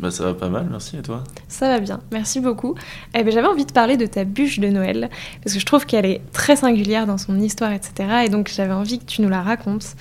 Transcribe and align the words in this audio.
Bah 0.00 0.10
ça 0.10 0.24
va 0.24 0.34
pas 0.34 0.48
mal, 0.48 0.66
merci 0.70 0.96
et 0.96 1.02
toi 1.02 1.22
Ça 1.48 1.68
va 1.68 1.78
bien, 1.78 2.00
merci 2.10 2.40
beaucoup. 2.40 2.74
Eh 3.14 3.22
ben, 3.22 3.32
J'avais 3.32 3.46
envie 3.46 3.66
de 3.66 3.72
parler 3.72 3.96
de 3.96 4.06
ta 4.06 4.24
bûche 4.24 4.58
de 4.58 4.68
Noël, 4.68 5.10
parce 5.42 5.54
que 5.54 5.60
je 5.60 5.66
trouve 5.66 5.86
qu'elle 5.86 6.06
est 6.06 6.22
très 6.32 6.56
singulière 6.56 7.06
dans 7.06 7.18
son 7.18 7.38
histoire, 7.38 7.72
etc. 7.72 8.24
Et 8.26 8.28
donc 8.28 8.50
j'avais 8.52 8.72
envie 8.72 8.98
que 8.98 9.04
tu 9.04 9.22
nous 9.22 9.28
la 9.28 9.42
racontes. 9.42 9.94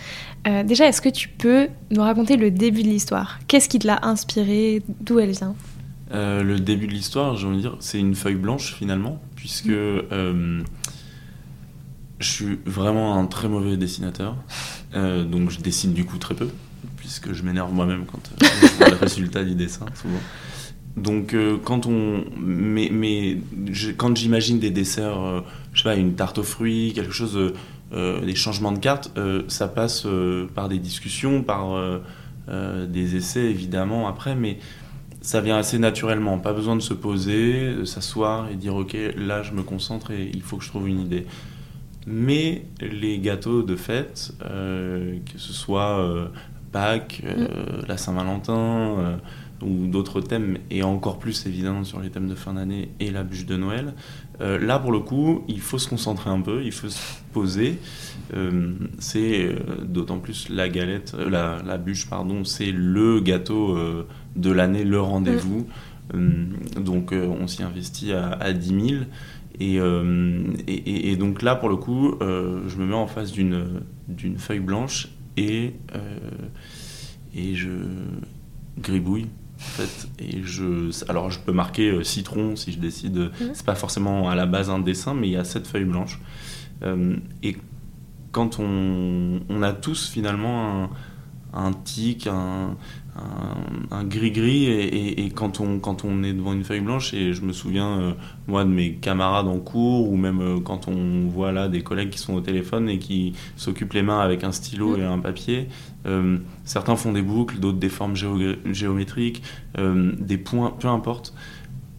Euh, 0.47 0.64
déjà, 0.64 0.88
est-ce 0.88 1.02
que 1.02 1.09
tu 1.09 1.28
peux 1.30 1.67
nous 1.92 2.02
raconter 2.02 2.36
le 2.36 2.50
début 2.50 2.81
de 2.81 2.88
l'histoire? 2.88 3.39
Qu'est-ce 3.47 3.69
qui 3.69 3.78
te 3.78 3.86
l'a 3.86 4.00
inspirée 4.02 4.81
D'où 5.02 5.19
elle 5.19 5.31
vient? 5.31 5.56
Euh, 6.14 6.42
Le 6.44 6.59
début 6.59 6.88
de 6.88 6.94
l'histoire, 6.94 7.36
j'ai 7.36 7.47
envie 7.47 7.58
de 7.58 7.62
dire, 7.62 7.78
c'est 7.80 8.00
une 8.00 8.16
feuille 8.16 8.36
blanche 8.36 8.73
finalement, 8.73 9.22
puisque 9.36 9.69
euh, 9.69 10.64
je 12.19 12.28
suis 12.28 12.59
vraiment 12.66 13.17
un 13.17 13.25
très 13.28 13.47
mauvais 13.47 13.78
dessinateur, 13.78 14.36
euh, 14.95 15.23
donc 15.23 15.52
je 15.52 15.59
dessine 15.59 15.94
du 15.94 16.06
coup 16.06 16.17
très 16.17 16.36
peu 16.36 16.50
puisque 17.12 17.34
je 17.34 17.44
m'énerve 17.44 17.73
moi-même 17.73 18.06
quand 18.06 18.22
euh, 18.31 18.48
je 18.62 18.78
vois 18.78 18.90
le 18.90 18.95
résultat 18.95 19.44
du 19.44 19.54
dessin, 19.54 19.86
souvent. 19.95 20.20
Donc, 20.95 21.34
euh, 21.34 21.58
quand 21.62 21.86
on. 21.86 22.23
Mais, 22.40 22.90
mais 22.92 23.38
quand 23.98 24.16
j'imagine 24.16 24.59
des 24.59 24.72
desserts, 24.72 25.20
euh, 25.20 25.42
je 25.73 25.81
sais 25.81 25.90
pas, 25.90 25.95
une 25.95 26.16
tarte 26.16 26.38
aux 26.38 26.44
fruits, 26.44 26.94
quelque 26.95 27.12
chose, 27.12 27.53
euh, 27.92 28.26
des 28.26 28.36
changements 28.36 28.72
de 28.72 28.80
cartes, 28.80 29.12
ça 29.50 29.68
passe 29.68 30.08
par 30.56 30.70
des 30.70 30.80
discussions, 30.80 31.44
par 31.44 31.78
des 32.48 33.16
essais 33.16 33.46
évidemment 33.46 34.08
après, 34.08 34.36
mais 34.36 34.58
ça 35.22 35.42
vient 35.42 35.58
assez 35.58 35.80
naturellement. 35.80 36.40
Pas 36.40 36.53
besoin 36.53 36.78
de 36.78 36.81
se 36.81 36.94
poser, 36.94 37.73
de 37.73 37.84
s'asseoir 37.84 38.50
et 38.50 38.56
dire 38.56 38.75
ok, 38.75 38.96
là 39.18 39.44
je 39.44 39.52
me 39.52 39.64
concentre 39.64 40.12
et 40.12 40.31
il 40.34 40.42
faut 40.42 40.58
que 40.58 40.64
je 40.64 40.70
trouve 40.70 40.88
une 40.88 41.02
idée. 41.02 41.25
Mais 42.08 42.66
les 42.80 43.20
gâteaux 43.20 43.62
de 43.62 43.75
fête, 43.75 44.34
que 44.40 45.38
ce 45.38 45.53
soit 45.53 46.31
Pâques, 46.72 47.22
euh, 47.25 47.47
la 47.88 47.97
Saint-Valentin 47.97 48.53
euh, 48.58 49.17
ou 49.64 49.88
d'autres 49.88 50.22
thèmes, 50.22 50.58
et 50.72 50.81
encore 50.83 51.19
plus 51.19 51.45
évidemment 51.45 51.83
sur 51.83 52.00
les 52.00 52.09
thèmes 52.09 52.28
de 52.28 52.36
fin 52.36 52.53
d'année 52.53 52.89
et 53.00 53.11
la 53.11 53.23
bûche 53.23 53.45
de 53.45 53.55
Noël, 53.58 53.94
euh, 54.41 54.58
là 54.58 54.80
pour 54.80 54.91
le 54.91 55.00
coup, 55.00 55.44
il 55.47 55.59
faut 55.59 55.78
se 55.78 55.88
concentrer 55.88 56.30
un 56.30 56.41
peu, 56.41 56.63
il 56.63 56.72
faut 56.72 56.89
se 56.89 57.00
poser. 57.33 57.78
C'est 59.00 59.56
d'autant 59.84 60.19
plus 60.19 60.50
la 60.50 60.69
galette, 60.69 61.13
la, 61.29 61.62
la 61.66 61.78
bûche, 61.78 62.09
pardon, 62.09 62.44
c'est 62.44 62.72
le 62.72 63.19
gâteau 63.19 63.78
de 64.35 64.51
l'année, 64.51 64.84
le 64.84 65.00
rendez-vous. 65.01 65.67
Euh, 66.16 66.46
donc 66.79 67.13
on 67.13 67.47
s'y 67.47 67.63
investit 67.63 68.13
à, 68.13 68.31
à 68.31 68.53
10 68.53 68.67
000. 68.90 69.01
Et, 69.59 69.75
et- 69.75 70.73
et- 70.73 71.12
et 71.12 71.16
donc 71.17 71.41
là, 71.41 71.56
pour 71.56 71.69
le 71.69 71.75
coup, 71.75 72.16
je 72.22 72.78
me 72.78 72.85
mets 72.85 72.96
en 72.96 73.07
face 73.07 73.31
d'une 73.31 73.81
feuille 74.38 74.59
blanche 74.59 75.09
et, 75.38 75.74
euh, 75.96 76.00
et 77.36 77.56
je 77.56 77.69
gribouille. 78.78 79.28
En 79.58 79.64
fait, 79.64 80.08
et 80.18 80.42
je, 80.42 80.90
alors 81.08 81.30
je 81.30 81.40
peux 81.40 81.52
marquer 81.52 81.90
euh, 81.90 82.03
citron 82.03 82.56
si 82.56 82.72
je 82.72 82.80
décide. 82.80 83.18
Mhm. 83.18 83.52
C'est 83.53 83.66
pas 83.66 83.75
forcément 83.75 84.30
à 84.30 84.36
la 84.36 84.47
base 84.47 84.70
un 84.70 84.80
dessin, 84.80 85.14
mais 85.14 85.28
il 85.28 85.31
y 85.34 85.38
a 85.38 85.44
cette 85.44 85.68
feuille 85.68 85.86
blanche. 85.86 86.20
Euh, 86.81 87.16
et 87.44 87.58
quand 88.31 88.59
on, 88.59 89.41
on 89.50 89.62
a 89.62 89.74
tous 89.74 90.09
finalement 90.09 90.84
un, 90.84 90.90
un 91.53 91.73
tic, 91.73 92.28
un, 92.28 92.75
gris-gris, 94.06 94.66
et, 94.66 94.84
et- 94.85 95.25
et 95.25 95.29
quand, 95.29 95.59
on, 95.59 95.79
quand 95.79 96.06
on 96.06 96.23
est 96.23 96.34
devant 96.34 96.53
une 96.53 96.63
feuille 96.63 96.79
blanche, 96.81 97.13
et 97.13 97.34
je 97.34 97.41
me 97.41 97.51
souviens, 97.53 98.00
euh, 98.00 98.12
moi, 98.47 98.63
de 98.63 98.69
mes 98.69 98.94
camarades 98.95 99.47
en 99.47 99.59
cours, 99.59 100.09
ou 100.11 100.16
même 100.17 100.41
euh, 100.41 100.59
quand 100.59 100.88
on 100.88 101.28
voit 101.28 101.51
là 101.51 101.67
des 101.67 101.81
collègues 101.84 102.09
qui 102.09 102.19
sont 102.19 102.34
au 102.34 102.41
téléphone 102.41 102.90
et 102.90 103.00
qui 103.00 103.34
s'occupent 103.57 103.94
les 103.94 104.01
mains 104.01 104.19
avec 104.19 104.44
un 104.44 104.51
stylo 104.51 104.95
Mm. 104.97 105.00
et 105.01 105.03
un 105.03 105.19
papier, 105.19 105.67
euh, 106.06 106.38
certains 106.63 106.95
font 106.95 107.11
des 107.11 107.22
boucles, 107.22 107.59
d'autres 107.59 107.78
des 107.79 107.90
formes 107.90 108.16
géo- 108.16 108.56
géométriques, 108.72 109.44
des 109.78 110.38
points, 110.38 110.72
peu 110.79 110.88
importe. 110.88 111.34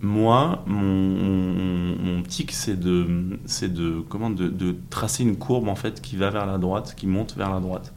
Moi, 0.01 0.65
mon, 0.67 0.83
mon, 0.83 1.97
mon 2.17 2.23
tic, 2.23 2.51
c'est 2.51 2.79
de, 2.79 3.39
c'est 3.45 3.73
de, 3.73 4.03
comment, 4.09 4.31
de, 4.31 4.49
de 4.49 4.75
tracer 4.91 5.23
une 5.23 5.37
courbe 5.37 5.69
en 5.69 5.77
fait 5.77 6.01
qui 6.03 6.17
va 6.17 6.31
vers 6.31 6.45
la 6.47 6.59
droite, 6.59 6.95
qui 6.97 7.07
monte 7.07 7.37
vers 7.37 7.51
la 7.51 7.61
droite. 7.61 7.95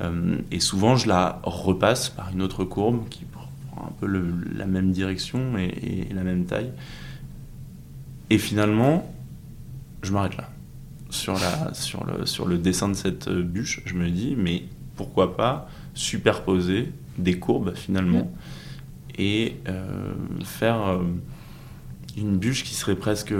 Euh, 0.00 0.36
et 0.52 0.60
souvent, 0.60 0.96
je 0.96 1.08
la 1.08 1.40
repasse 1.42 2.08
par 2.08 2.30
une 2.32 2.40
autre 2.42 2.64
courbe 2.64 3.08
qui 3.08 3.24
prend 3.24 3.48
un 3.86 3.92
peu 4.00 4.06
le- 4.06 4.32
la 4.56 4.66
même 4.66 4.92
direction 4.92 5.58
et, 5.58 6.06
et 6.10 6.14
la 6.14 6.22
même 6.22 6.44
taille. 6.44 6.70
Et 8.30 8.38
finalement, 8.38 9.12
je 10.02 10.12
m'arrête 10.12 10.36
là. 10.36 10.50
Sur, 11.10 11.34
la, 11.34 11.72
sur, 11.74 12.04
le, 12.04 12.26
sur 12.26 12.46
le 12.46 12.58
dessin 12.58 12.88
de 12.88 12.94
cette 12.94 13.28
bûche, 13.30 13.80
je 13.86 13.94
me 13.94 14.10
dis, 14.10 14.34
mais 14.36 14.64
pourquoi 14.96 15.36
pas 15.36 15.68
superposer 15.94 16.92
des 17.16 17.38
courbes 17.38 17.74
finalement 17.74 18.30
et 19.18 19.56
euh, 19.68 20.12
faire 20.44 20.80
euh, 20.86 21.02
une 22.16 22.36
bûche 22.36 22.62
qui 22.62 22.74
serait 22.74 22.94
presque 22.94 23.32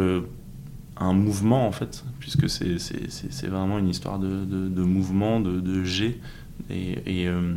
un 0.97 1.13
mouvement 1.13 1.67
en 1.69 1.73
fait, 1.73 2.05
puisque 2.19 2.49
c'est 2.49 3.47
vraiment 3.47 3.79
une 3.79 3.89
histoire 3.89 4.19
de, 4.19 4.45
de- 4.45 4.69
de 4.69 4.83
mouvement, 4.83 5.41
de, 5.41 5.61
de 5.61 5.85
jet. 5.85 6.19
Euh, 6.71 7.57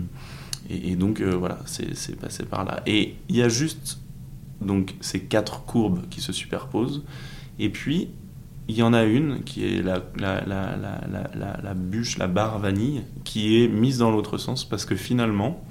et- 0.70 0.96
donc 0.96 1.20
euh, 1.22 1.36
voilà, 1.36 1.60
c'est 1.66 2.16
passé 2.20 2.44
par 2.44 2.64
là. 2.66 2.82
Et 2.86 3.16
il 3.30 3.36
y 3.36 3.42
a 3.42 3.50
juste 3.50 4.00
donc 4.62 4.94
ces 5.02 5.22
quatre 5.22 5.64
courbes 5.66 6.02
qui 6.10 6.22
se 6.22 6.32
superposent. 6.34 7.04
Et 7.60 7.70
puis 7.70 8.10
il 8.68 8.76
y 8.78 8.84
en 8.84 8.94
a 8.94 9.04
une 9.04 9.44
qui 9.44 9.66
est 9.66 9.82
la 9.84 11.74
bûche, 11.74 12.18
la 12.18 12.28
barre 12.28 12.60
vanille, 12.60 13.04
qui 13.24 13.62
est 13.64 13.68
mise 13.68 13.98
dans 13.98 14.12
l'autre 14.12 14.38
sens 14.38 14.64
parce 14.64 14.86
que 14.86 14.96
finalement, 14.96 15.62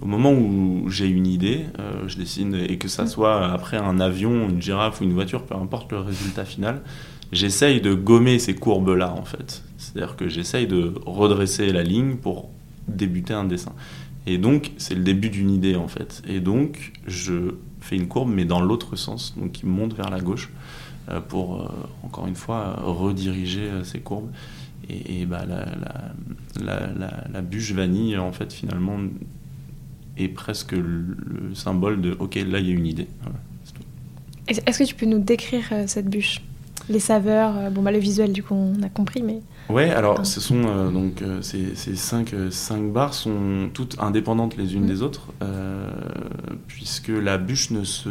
au 0.00 0.06
moment 0.06 0.32
où 0.32 0.88
j'ai 0.88 1.08
une 1.08 1.26
idée, 1.26 1.66
euh, 1.78 2.06
je 2.08 2.16
dessine, 2.16 2.54
et 2.54 2.78
que 2.78 2.88
ça 2.88 3.06
soit 3.06 3.50
après 3.52 3.76
un 3.76 4.00
avion, 4.00 4.48
une 4.48 4.62
girafe 4.62 5.00
ou 5.00 5.04
une 5.04 5.12
voiture, 5.12 5.44
peu 5.44 5.54
importe 5.56 5.92
le 5.92 5.98
résultat 6.00 6.44
final, 6.44 6.80
j'essaye 7.32 7.80
de 7.80 7.92
gommer 7.94 8.38
ces 8.38 8.54
courbes-là 8.54 9.12
en 9.12 9.24
fait. 9.24 9.62
C'est-à-dire 9.92 10.16
que 10.16 10.28
j'essaye 10.28 10.66
de 10.66 10.94
redresser 11.04 11.72
la 11.72 11.82
ligne 11.82 12.16
pour 12.16 12.48
débuter 12.86 13.34
un 13.34 13.44
dessin. 13.44 13.72
Et 14.26 14.38
donc, 14.38 14.72
c'est 14.76 14.94
le 14.94 15.02
début 15.02 15.30
d'une 15.30 15.50
idée 15.50 15.76
en 15.76 15.88
fait. 15.88 16.22
Et 16.28 16.40
donc, 16.40 16.92
je 17.06 17.54
fais 17.80 17.96
une 17.96 18.06
courbe, 18.06 18.30
mais 18.32 18.44
dans 18.44 18.60
l'autre 18.60 18.96
sens, 18.96 19.34
donc 19.36 19.52
qui 19.52 19.66
monte 19.66 19.94
vers 19.94 20.10
la 20.10 20.20
gauche, 20.20 20.50
euh, 21.08 21.20
pour, 21.20 21.62
euh, 21.62 21.68
encore 22.04 22.26
une 22.26 22.36
fois, 22.36 22.76
rediriger 22.82 23.62
euh, 23.62 23.84
ces 23.84 24.00
courbes. 24.00 24.30
Et, 24.88 25.24
bah, 25.24 25.44
la, 26.60 27.42
bûche 27.42 27.72
vanille, 27.72 28.18
en 28.18 28.32
fait, 28.32 28.52
finalement, 28.52 28.98
est 30.16 30.28
presque 30.28 30.72
le, 30.72 31.16
le 31.26 31.54
symbole 31.54 32.00
de 32.00 32.16
OK, 32.18 32.34
là, 32.34 32.58
il 32.58 32.68
y 32.68 32.70
a 32.70 32.74
une 32.74 32.86
idée. 32.86 33.06
Est-ce 34.48 34.78
que 34.80 34.84
tu 34.84 34.96
peux 34.96 35.06
nous 35.06 35.20
décrire 35.20 35.62
cette 35.86 36.10
bûche? 36.10 36.40
Les 36.88 36.98
saveurs, 36.98 37.56
euh, 37.56 37.70
bon 37.70 37.82
bah 37.82 37.92
le 37.92 37.98
visuel 37.98 38.32
du 38.32 38.42
coup 38.42 38.54
on 38.54 38.82
a 38.82 38.88
compris, 38.88 39.22
mais 39.22 39.40
Ouais, 39.68 39.90
alors 39.90 40.16
Ah. 40.20 40.24
ce 40.24 40.40
sont 40.40 40.62
euh, 40.66 40.90
donc 40.90 41.22
euh, 41.22 41.40
ces, 41.42 41.76
ces 41.76 41.94
cinq, 41.94 42.34
euh, 42.34 42.50
cinq 42.50 42.92
barres 42.92 43.14
sont 43.14 43.70
toutes 43.72 43.96
indépendantes 44.00 44.56
les 44.56 44.74
unes 44.74 44.82
Mm. 44.82 44.86
des 44.88 45.02
autres, 45.02 45.28
euh, 45.42 45.88
puisque 46.66 47.08
la 47.08 47.38
bûche 47.38 47.70
ne 47.70 47.84
se 47.84 48.10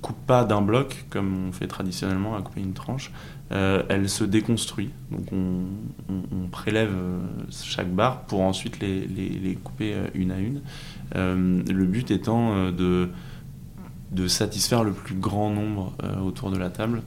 coupe 0.00 0.16
pas 0.26 0.44
d'un 0.44 0.62
bloc 0.62 1.04
comme 1.10 1.48
on 1.48 1.52
fait 1.52 1.66
traditionnellement 1.66 2.34
à 2.36 2.40
couper 2.40 2.60
une 2.62 2.72
tranche. 2.72 3.12
Elle 3.50 4.08
se 4.08 4.24
déconstruit, 4.24 4.88
donc 5.10 5.26
on, 5.30 5.64
on- 6.08 6.44
on 6.44 6.48
prélève 6.48 6.90
chaque 7.50 7.92
barre 7.92 8.22
pour 8.22 8.40
ensuite 8.40 8.80
les, 8.80 9.00
les- 9.06 9.28
les 9.28 9.54
couper 9.56 9.94
une 10.14 10.30
à 10.30 10.38
une. 10.38 10.62
Le 11.14 11.84
but 11.84 12.10
étant 12.10 12.70
de 12.70 13.10
de 14.10 14.28
satisfaire 14.28 14.84
le 14.84 14.92
plus 14.92 15.14
grand 15.14 15.48
nombre 15.50 15.94
autour 16.24 16.50
de 16.50 16.58
la 16.58 16.68
table. 16.68 17.02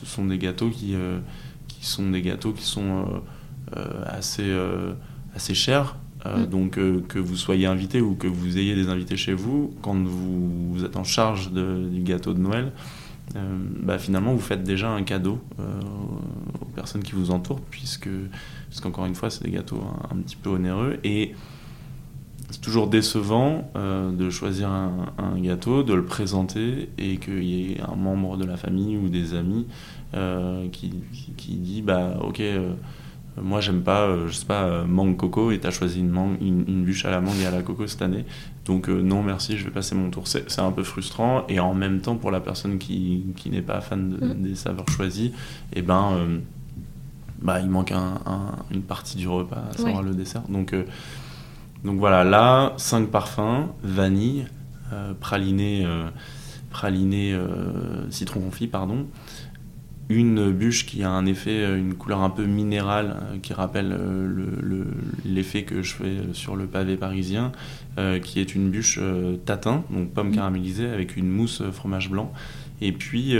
Ce 0.00 0.06
sont 0.06 0.24
des 0.24 0.38
gâteaux 0.38 0.70
qui, 0.70 0.94
qui 1.68 1.86
sont 1.86 2.10
des 2.10 2.22
gâteaux 2.22 2.52
qui 2.52 2.64
sont 2.64 3.22
assez, 4.06 4.50
assez 5.34 5.54
chers. 5.54 5.96
Mm. 6.24 6.46
Donc 6.46 6.70
que 6.72 7.18
vous 7.18 7.36
soyez 7.36 7.66
invité 7.66 8.00
ou 8.00 8.14
que 8.14 8.26
vous 8.26 8.58
ayez 8.58 8.74
des 8.74 8.88
invités 8.88 9.16
chez 9.16 9.34
vous, 9.34 9.74
quand 9.82 9.96
vous, 9.96 10.72
vous 10.72 10.84
êtes 10.84 10.96
en 10.96 11.04
charge 11.04 11.50
du 11.52 12.02
gâteau 12.02 12.34
de 12.34 12.40
Noël, 12.40 12.72
euh, 13.36 13.56
bah, 13.82 13.98
finalement 13.98 14.32
vous 14.32 14.40
faites 14.40 14.64
déjà 14.64 14.90
un 14.90 15.04
cadeau 15.04 15.38
euh, 15.60 15.62
aux 16.60 16.64
personnes 16.74 17.02
qui 17.02 17.12
vous 17.12 17.30
entourent, 17.30 17.60
puisque, 17.70 18.08
parce 18.68 18.80
qu'encore 18.80 19.06
une 19.06 19.14
fois, 19.14 19.30
c'est 19.30 19.44
des 19.44 19.50
gâteaux 19.50 19.82
un, 20.10 20.16
petit 20.16 20.36
peu 20.36 20.50
onéreux. 20.50 20.98
Et 21.04 21.34
c'est 22.50 22.60
toujours 22.60 22.88
décevant 22.88 23.70
euh, 23.76 24.12
de 24.12 24.30
choisir 24.30 24.68
un, 24.68 25.38
gâteau, 25.38 25.82
de 25.82 25.94
le 25.94 26.04
présenter 26.04 26.90
et 26.98 27.16
qu'il 27.16 27.44
y 27.44 27.72
ait 27.72 27.80
un 27.80 27.96
membre 27.96 28.36
de 28.36 28.44
la 28.44 28.56
famille 28.56 28.96
ou 28.96 29.08
des 29.08 29.34
amis 29.34 29.66
qui, 30.72 30.92
qui, 31.36 31.54
dit 31.54 31.82
bah 31.82 32.18
ok 32.20 32.42
moi, 33.36 33.60
j'aime 33.60 33.82
pas, 33.82 34.02
euh, 34.02 34.28
je 34.28 34.32
sais 34.32 34.46
pas, 34.46 34.64
euh, 34.64 34.84
mangue 34.84 35.16
coco 35.16 35.50
et 35.50 35.58
t'as 35.58 35.70
choisi 35.70 36.00
une, 36.00 36.10
mangue, 36.10 36.36
une, 36.40 36.84
bûche 36.84 37.04
à 37.04 37.10
la 37.10 37.20
mangue 37.20 37.38
et 37.42 37.46
à 37.46 37.50
la 37.50 37.62
coco 37.62 37.86
cette 37.86 38.02
année. 38.02 38.24
Donc, 38.64 38.88
euh, 38.88 39.00
non, 39.00 39.22
merci, 39.22 39.56
je 39.56 39.64
vais 39.64 39.70
passer 39.70 39.94
mon 39.94 40.10
tour. 40.10 40.26
C'est 40.26 40.58
un 40.58 40.72
peu 40.72 40.82
frustrant. 40.82 41.46
Et 41.48 41.60
en 41.60 41.74
même 41.74 42.00
temps, 42.00 42.16
pour 42.16 42.30
la 42.30 42.40
personne 42.40 42.78
qui, 42.78 43.26
qui 43.36 43.50
n'est 43.50 43.62
pas 43.62 43.80
fan 43.80 44.18
mm. 44.20 44.42
des 44.42 44.54
saveurs 44.54 44.88
choisies, 44.88 45.32
et 45.72 45.78
eh 45.78 45.82
ben, 45.82 46.40
bah, 47.40 47.60
il 47.60 47.70
manque 47.70 47.92
un, 47.92 48.18
une 48.70 48.82
partie 48.82 49.16
du 49.16 49.28
repas, 49.28 49.64
à 49.70 49.76
savoir 49.76 50.02
le 50.02 50.14
dessert. 50.14 50.42
Donc, 50.48 50.74
donc 51.84 51.98
voilà, 51.98 52.24
là, 52.24 52.74
5 52.76 53.08
parfums, 53.08 53.68
vanille, 53.82 54.46
praliné, 55.20 55.86
praliné 56.70 57.38
citron 58.10 58.40
confit, 58.40 58.66
pardon 58.66 59.06
une 60.10 60.50
bûche 60.50 60.86
qui 60.86 61.04
a 61.04 61.10
un 61.10 61.24
effet, 61.24 61.62
euh, 61.62 61.78
une 61.78 61.94
couleur 61.94 62.20
un 62.20 62.30
peu 62.30 62.44
minérale 62.44 63.16
euh, 63.16 63.38
qui 63.38 63.54
rappelle 63.54 63.92
euh, 63.92 64.84
l'effet 65.24 65.62
que 65.62 65.82
je 65.82 65.94
fais 65.94 66.16
sur 66.32 66.56
le 66.56 66.66
pavé 66.66 66.96
parisien, 66.96 67.52
qui 68.22 68.40
est 68.40 68.54
une 68.54 68.70
bûche 68.70 68.98
tatin, 69.44 69.84
donc 69.90 70.10
pomme 70.14 70.30
mmh. 70.30 70.34
caramélisée 70.34 70.88
avec 70.88 71.18
une 71.18 71.28
mousse 71.28 71.62
fromage 71.70 72.08
blanc, 72.08 72.32
et 72.80 72.92
puis 72.92 73.34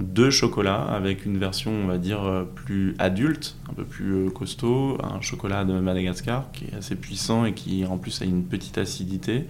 deux 0.00 0.30
chocolats 0.30 0.82
avec 0.82 1.24
une 1.24 1.38
version, 1.38 1.70
on 1.70 1.86
va 1.86 1.98
dire, 1.98 2.46
plus 2.54 2.94
adulte, 2.98 3.56
un 3.70 3.74
peu 3.74 3.84
plus 3.84 4.30
costaud, 4.30 4.98
un 5.02 5.20
chocolat 5.20 5.64
de 5.64 5.78
Madagascar 5.78 6.50
qui 6.52 6.64
est 6.64 6.74
assez 6.74 6.96
puissant 6.96 7.44
et 7.44 7.54
qui 7.54 7.86
en 7.86 7.98
plus 7.98 8.20
a 8.22 8.24
une 8.24 8.44
petite 8.44 8.78
acidité. 8.78 9.46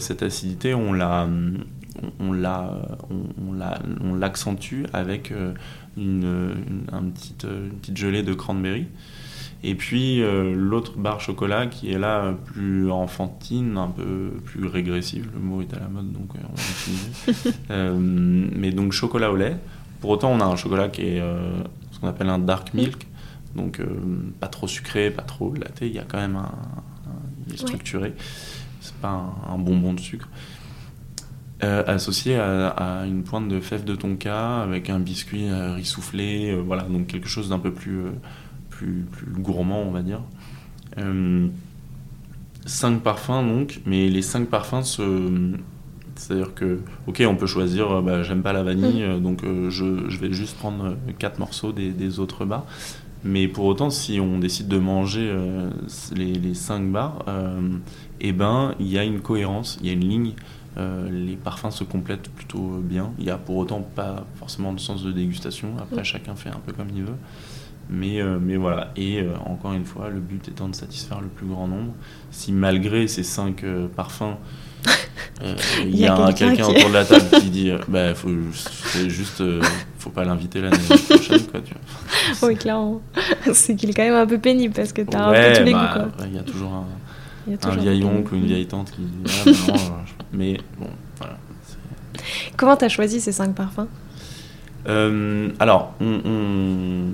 cette 0.00 0.22
acidité, 0.22 0.74
on 0.74 0.92
l'a 0.92 1.28
on, 2.20 2.32
on 4.00 4.14
l'accentue 4.14 4.84
avec 4.92 5.32
euh, 5.32 5.52
une 5.96 7.12
petite 7.14 7.96
gelée 7.96 8.22
de 8.22 8.34
cranberry. 8.34 8.86
Et 9.64 9.74
puis 9.76 10.22
euh, 10.22 10.54
l'autre 10.54 10.98
barre 10.98 11.20
chocolat 11.20 11.66
qui 11.66 11.92
est 11.92 11.98
là 11.98 12.34
plus 12.46 12.90
enfantine, 12.90 13.78
un 13.78 13.88
peu 13.88 14.32
plus 14.44 14.66
régressive, 14.66 15.28
le 15.32 15.40
mot 15.40 15.62
est 15.62 15.72
à 15.72 15.78
la 15.78 15.88
mode 15.88 16.12
donc 16.12 16.30
euh, 16.34 16.38
on 16.50 16.54
va 16.54 16.62
utiliser. 16.72 18.56
mais 18.58 18.72
donc 18.72 18.92
chocolat 18.92 19.30
au 19.30 19.36
lait. 19.36 19.56
Pour 20.00 20.10
autant 20.10 20.32
on 20.32 20.40
a 20.40 20.44
un 20.44 20.56
chocolat 20.56 20.88
qui 20.88 21.02
est 21.02 21.22
ce 21.92 22.00
qu'on 22.00 22.08
appelle 22.08 22.28
un 22.28 22.40
dark 22.40 22.74
milk, 22.74 23.06
donc 23.54 23.80
pas 24.40 24.48
trop 24.48 24.66
sucré, 24.66 25.12
pas 25.12 25.22
trop 25.22 25.54
laté, 25.54 25.86
il 25.86 25.92
y 25.92 26.00
a 26.00 26.04
quand 26.04 26.18
même 26.18 26.34
un, 26.34 26.50
il 27.46 27.54
est 27.54 27.58
structuré. 27.58 28.14
C'est 28.80 28.94
pas 28.94 29.32
un, 29.48 29.58
bonbon 29.58 29.94
de 29.94 30.00
sucre. 30.00 30.28
Euh, 31.62 31.84
associé 31.86 32.36
à, 32.36 33.04
une 33.06 33.22
pointe 33.22 33.46
de 33.46 33.60
fève 33.60 33.84
de 33.84 33.94
tonka 33.94 34.62
avec 34.62 34.90
un 34.90 34.98
biscuit 34.98 35.48
euh, 35.48 35.74
riz 35.74 35.84
soufflé, 35.84 36.50
euh, 36.50 36.60
voilà, 36.60 36.82
donc 36.82 37.06
quelque 37.06 37.28
chose 37.28 37.50
d'un 37.50 37.60
peu 37.60 37.72
plus, 37.72 38.02
plus, 38.82 39.04
plus, 39.10 39.26
gourmand, 39.40 39.82
on 39.82 39.90
va 39.90 40.02
dire. 40.02 40.20
cinq 42.66 43.02
parfums 43.02 43.46
donc, 43.46 43.80
mais 43.86 44.08
les 44.08 44.22
cinq 44.22 44.48
parfums 44.48 44.84
se. 44.84 45.52
C'est-à-dire 46.14 46.54
que, 46.54 46.80
ok, 47.06 47.22
on 47.26 47.36
peut 47.36 47.46
choisir, 47.46 48.02
bah, 48.02 48.22
j'aime 48.22 48.42
pas 48.42 48.52
la 48.52 48.62
vanille, 48.62 49.02
mm. 49.02 49.20
donc 49.20 49.42
je, 49.44 50.08
je, 50.08 50.18
vais 50.18 50.32
juste 50.32 50.56
prendre 50.58 50.94
quatre 51.18 51.38
morceaux 51.38 51.72
des, 51.72 51.90
des, 51.90 52.20
autres 52.20 52.44
bars. 52.44 52.66
Mais 53.24 53.48
pour 53.48 53.64
autant, 53.64 53.88
si 53.88 54.20
on 54.20 54.38
décide 54.38 54.68
de 54.68 54.78
manger 54.78 55.34
les, 56.14 56.34
les 56.34 56.54
cinq 56.54 56.92
bars, 56.92 57.24
eh 58.20 58.32
ben, 58.32 58.74
il 58.78 58.88
y 58.88 58.98
a 58.98 59.04
une 59.04 59.20
cohérence, 59.20 59.78
il 59.80 59.86
y 59.86 59.90
a 59.90 59.94
une 59.94 60.06
ligne 60.06 60.34
euh, 60.78 61.10
les 61.10 61.36
parfums 61.36 61.70
se 61.70 61.84
complètent 61.84 62.30
plutôt 62.30 62.78
bien. 62.82 63.12
Il 63.18 63.24
n'y 63.24 63.30
a 63.30 63.36
pour 63.36 63.56
autant 63.56 63.80
pas 63.82 64.24
forcément 64.36 64.72
de 64.72 64.80
sens 64.80 65.02
de 65.02 65.12
dégustation. 65.12 65.76
Après, 65.78 66.00
mm. 66.00 66.04
chacun 66.04 66.34
fait 66.34 66.48
un 66.48 66.60
peu 66.64 66.72
comme 66.72 66.88
il 66.94 67.02
veut. 67.02 67.18
Mais, 67.92 68.20
euh, 68.20 68.38
mais 68.40 68.56
voilà. 68.56 68.92
Et 68.96 69.20
euh, 69.20 69.32
encore 69.44 69.72
une 69.72 69.84
fois, 69.84 70.08
le 70.08 70.20
but 70.20 70.48
étant 70.48 70.68
de 70.68 70.74
satisfaire 70.74 71.20
le 71.20 71.28
plus 71.28 71.46
grand 71.46 71.66
nombre. 71.66 71.92
Si 72.30 72.52
malgré 72.52 73.06
ces 73.08 73.22
cinq 73.22 73.64
parfums, 73.94 74.36
il 75.84 75.96
y, 75.96 76.06
a, 76.06 76.32
quelqu'un 76.32 76.66
autour 76.66 76.88
de 76.88 76.94
la 76.94 77.04
table 77.04 77.26
qui 77.40 77.50
dit 77.50 77.72
bah, 77.88 78.14
faut, 78.14 78.30
juste, 79.08 79.42
faut 79.98 80.10
pas 80.10 80.24
l'inviter 80.24 80.60
l'année 80.60 80.78
prochaine. 80.78 81.46
Quoi, 81.46 81.60
tu 81.60 81.74
vois. 81.74 82.48
Oui, 82.48 82.56
clairement. 82.56 83.00
C'est 83.52 83.76
qu'il 83.76 83.90
est 83.90 83.94
quand 83.94 84.02
même 84.02 84.14
un 84.14 84.26
peu 84.26 84.38
pénible 84.38 84.74
parce 84.74 84.92
que 84.92 85.02
tu 85.02 85.16
as 85.16 85.26
un 85.26 85.32
peu 85.32 85.58
tous 85.58 85.64
les 85.64 85.72
bah, 85.72 86.10
goûts. 86.18 86.24
Il 86.26 86.34
y 86.34 86.38
a 86.38 86.42
toujours 86.42 86.72
un 86.72 86.86
un 87.64 87.76
vieil 87.76 88.04
oncle 88.04 88.34
ou 88.34 88.36
une 88.36 88.46
vieille 88.46 88.66
tante 88.66 88.92
qui 88.92 89.00
dit 89.00 89.32
ah, 89.44 89.50
non, 89.50 89.74
mais 90.32 90.58
bon 90.78 90.86
voilà 91.18 91.36
comment 92.56 92.76
t'as 92.76 92.88
choisi 92.88 93.20
ces 93.20 93.32
cinq 93.32 93.54
parfums? 93.54 93.88
Euh, 94.88 95.50
alors 95.60 95.94
on, 96.00 97.10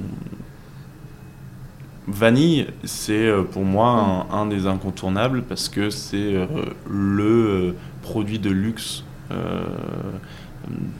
vanille 2.08 2.66
c'est 2.84 3.26
euh, 3.26 3.43
pour 3.43 3.64
moi 3.64 4.26
un, 4.31 4.46
des 4.46 4.66
incontournables 4.66 5.43
parce 5.43 5.69
que 5.69 5.90
c'est 5.90 6.34
euh, 6.34 6.46
le 6.88 7.76
produit 8.02 8.38
de 8.38 8.50
luxe 8.50 9.05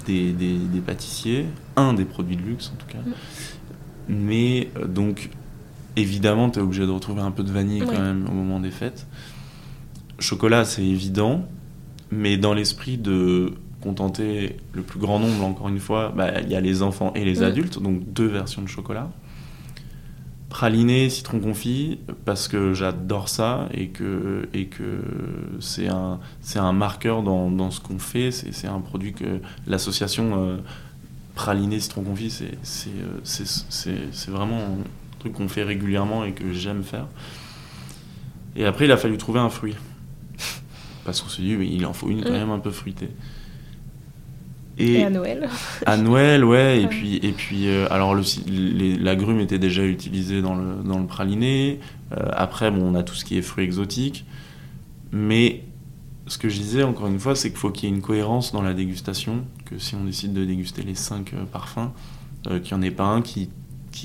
des, 0.06 0.32
des, 0.32 0.81
pâtissiers 0.84 1.46
un 1.76 1.94
des 1.94 2.05
produits 2.05 2.37
de 2.37 2.43
luxe 2.43 2.72
en 2.75 2.76
tout 2.76 2.87
cas 2.87 2.99
mm. 2.99 3.12
mais 4.08 4.69
donc 4.87 5.31
évidemment, 5.99 6.50
tu 6.50 6.58
es 6.58 6.62
obligé 6.62 6.87
de 6.87 6.90
retrouver 6.90 7.20
un 7.20 7.31
peu 7.31 7.43
de 7.43 7.50
vanille 7.50 7.81
quand 7.81 8.00
même 8.00 8.26
au 8.28 8.32
moment 8.32 8.61
des 8.61 8.70
fêtes. 8.70 9.06
Chocolat, 10.19 10.64
c'est 10.64 10.84
évident, 10.84 11.46
mais 12.11 12.37
dans 12.37 12.54
l'esprit 12.54 12.99
de 12.99 13.54
contenter 13.80 14.56
le 14.73 14.82
plus 14.82 14.99
grand 14.99 15.18
nombre, 15.18 15.44
encore 15.44 15.68
une 15.68 15.78
fois, 15.78 16.12
bah, 16.16 16.40
il 16.40 16.50
y 16.50 16.56
a 16.56 16.61
les 16.61 16.82
enfants 16.82 17.12
et 17.14 17.25
les 17.25 17.42
adultes, 17.42 17.80
donc 17.80 18.12
deux 18.12 18.26
versions 18.26 18.62
de 18.62 18.68
chocolat. 18.68 19.11
Praliné, 20.49 21.11
citron 21.11 21.40
confit, 21.40 21.99
parce 22.25 22.49
que 22.49 22.73
j'adore 22.73 23.28
ça 23.28 23.69
et 23.75 23.88
que, 23.88 24.49
et 24.55 24.67
que 24.67 25.02
c'est 25.61 25.88
un, 25.88 26.21
un 26.57 26.73
marqueur 26.73 27.23
dans, 27.23 27.50
dans 27.50 27.71
ce 27.71 27.81
qu'on 27.81 27.99
fait. 27.99 28.31
C'est 28.31 28.67
un 28.67 28.81
produit 28.81 29.12
que 29.12 29.40
l'association 29.67 30.43
euh, 30.43 30.57
praliné, 31.35 31.81
citron 31.81 32.02
confit, 32.02 32.31
c'est 32.31 32.88
euh, 32.88 34.28
vraiment 34.28 34.78
truc 35.19 35.35
qu'on 35.35 35.49
fait 35.49 35.64
régulièrement 35.64 36.25
et 36.25 36.33
que 36.33 36.52
j'aime 36.52 36.83
faire. 36.83 37.07
Et 38.57 38.64
après, 38.64 38.87
il 38.87 38.93
a 38.93 38.97
fallu 38.97 39.19
trouver 39.19 39.40
un 39.40 39.50
fruit. 39.50 39.76
Parce 41.05 41.21
qu'on 41.21 41.28
s'est 41.28 41.43
dit, 41.43 41.57
il 41.61 41.85
en 41.87 41.93
faut 41.93 42.09
une 42.09 42.23
quand 42.23 42.31
mm. 42.31 42.35
même 42.35 42.50
un 42.50 42.59
peu 42.59 42.71
fruitée. 42.71 43.11
Et, 44.78 45.02
à 45.02 45.11
Noël 45.11 45.49
À 45.87 45.97
Noël, 45.97 46.44
ouais. 46.44 46.82
Et 46.82 46.87
puis, 46.87 47.16
et 47.16 47.32
puis 47.32 47.68
euh, 47.68 47.87
alors 47.90 48.14
le, 48.14 48.23
l'agrumes 49.02 49.40
était 49.40 49.58
déjà 49.58 49.85
utilisé 49.85 50.40
dans 50.40 50.54
le, 50.54 50.82
dans 50.85 50.99
le 50.99 51.06
praliné. 51.06 51.80
Euh, 52.12 52.28
après, 52.32 52.70
bon, 52.70 52.82
on 52.82 52.94
a 52.94 53.02
tout 53.02 53.14
ce 53.14 53.25
qui 53.25 53.37
est 53.37 53.42
fruits 53.42 53.64
exotiques. 53.64 54.25
Mais 55.11 55.64
ce 56.26 56.38
que 56.38 56.49
je 56.49 56.58
disais, 56.58 56.82
encore 56.82 57.08
une 57.08 57.18
fois, 57.18 57.35
c'est 57.35 57.50
qu'il 57.50 57.58
faut 57.58 57.70
qu'il 57.70 57.88
y 57.88 57.92
ait 57.92 57.94
une 57.94 58.02
cohérence 58.02 58.52
dans 58.52 58.62
la 58.62 58.75
dégustation. 58.75 59.44
Que 59.64 59.78
si 59.78 59.94
on 59.94 60.04
décide 60.04 60.32
de 60.32 60.44
déguster 60.44 60.82
les 60.82 60.94
cinq 60.94 61.35
euh, 61.35 61.44
parfums, 61.44 61.90
qu'il 62.44 62.61
n'y 62.62 62.75
en 62.75 62.82
ait 62.82 62.90
pas 62.90 63.04
un 63.04 63.20
qui 63.20 63.50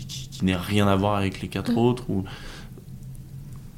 qui, 0.02 0.46
n'ait 0.46 0.56
rien 0.56 0.88
à 0.88 0.96
voir 0.96 1.16
avec 1.16 1.42
les 1.42 1.48
quatre 1.48 1.78
autres. 1.78 2.10
Ou... 2.10 2.24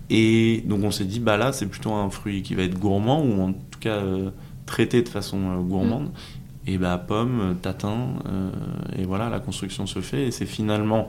Et 0.09 0.63
donc 0.65 0.83
on 0.83 0.91
s'est 0.91 1.05
dit, 1.05 1.19
bah 1.19 1.37
là, 1.37 1.51
c'est 1.51 1.67
plutôt 1.67 1.93
un 1.93 2.09
fruit 2.09 2.41
qui 2.41 2.55
va 2.55 2.63
être 2.63 2.79
gourmand, 2.79 3.21
ou 3.23 3.41
en 3.41 3.53
tout 3.53 3.79
cas 3.79 3.95
euh, 3.95 4.31
traité 4.65 5.01
de 5.01 5.09
façon 5.09 5.39
euh, 5.51 5.61
gourmande. 5.61 6.11
Et 6.67 6.77
bah 6.77 6.97
pomme, 6.97 7.57
tatin, 7.61 8.15
euh, 8.27 8.49
et 8.97 9.05
voilà, 9.05 9.29
la 9.29 9.39
construction 9.39 9.85
se 9.85 9.99
fait. 10.01 10.27
Et 10.27 10.31
c'est 10.31 10.45
finalement. 10.45 11.07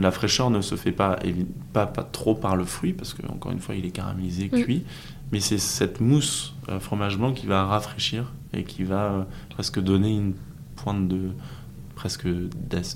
la 0.00 0.10
fraîcheur 0.10 0.50
ne 0.50 0.60
se 0.60 0.76
fait 0.76 0.92
pas, 0.92 1.18
pas, 1.72 1.86
pas 1.86 2.04
trop 2.04 2.34
par 2.34 2.56
le 2.56 2.64
fruit, 2.64 2.92
parce 2.92 3.14
que 3.14 3.26
encore 3.26 3.52
une 3.52 3.60
fois, 3.60 3.74
il 3.74 3.84
est 3.84 3.90
caramélisé, 3.90 4.46
mm. 4.52 4.62
cuit. 4.62 4.84
Mais 5.32 5.40
c'est 5.40 5.58
cette 5.58 6.00
mousse 6.00 6.54
fromage 6.80 7.18
blanc 7.18 7.32
qui 7.32 7.46
va 7.46 7.64
rafraîchir 7.66 8.32
et 8.54 8.64
qui 8.64 8.84
va 8.84 9.26
presque 9.50 9.78
donner 9.78 10.14
une 10.14 10.34
pointe 10.76 11.08
de, 11.08 11.32
presque, 11.98 12.28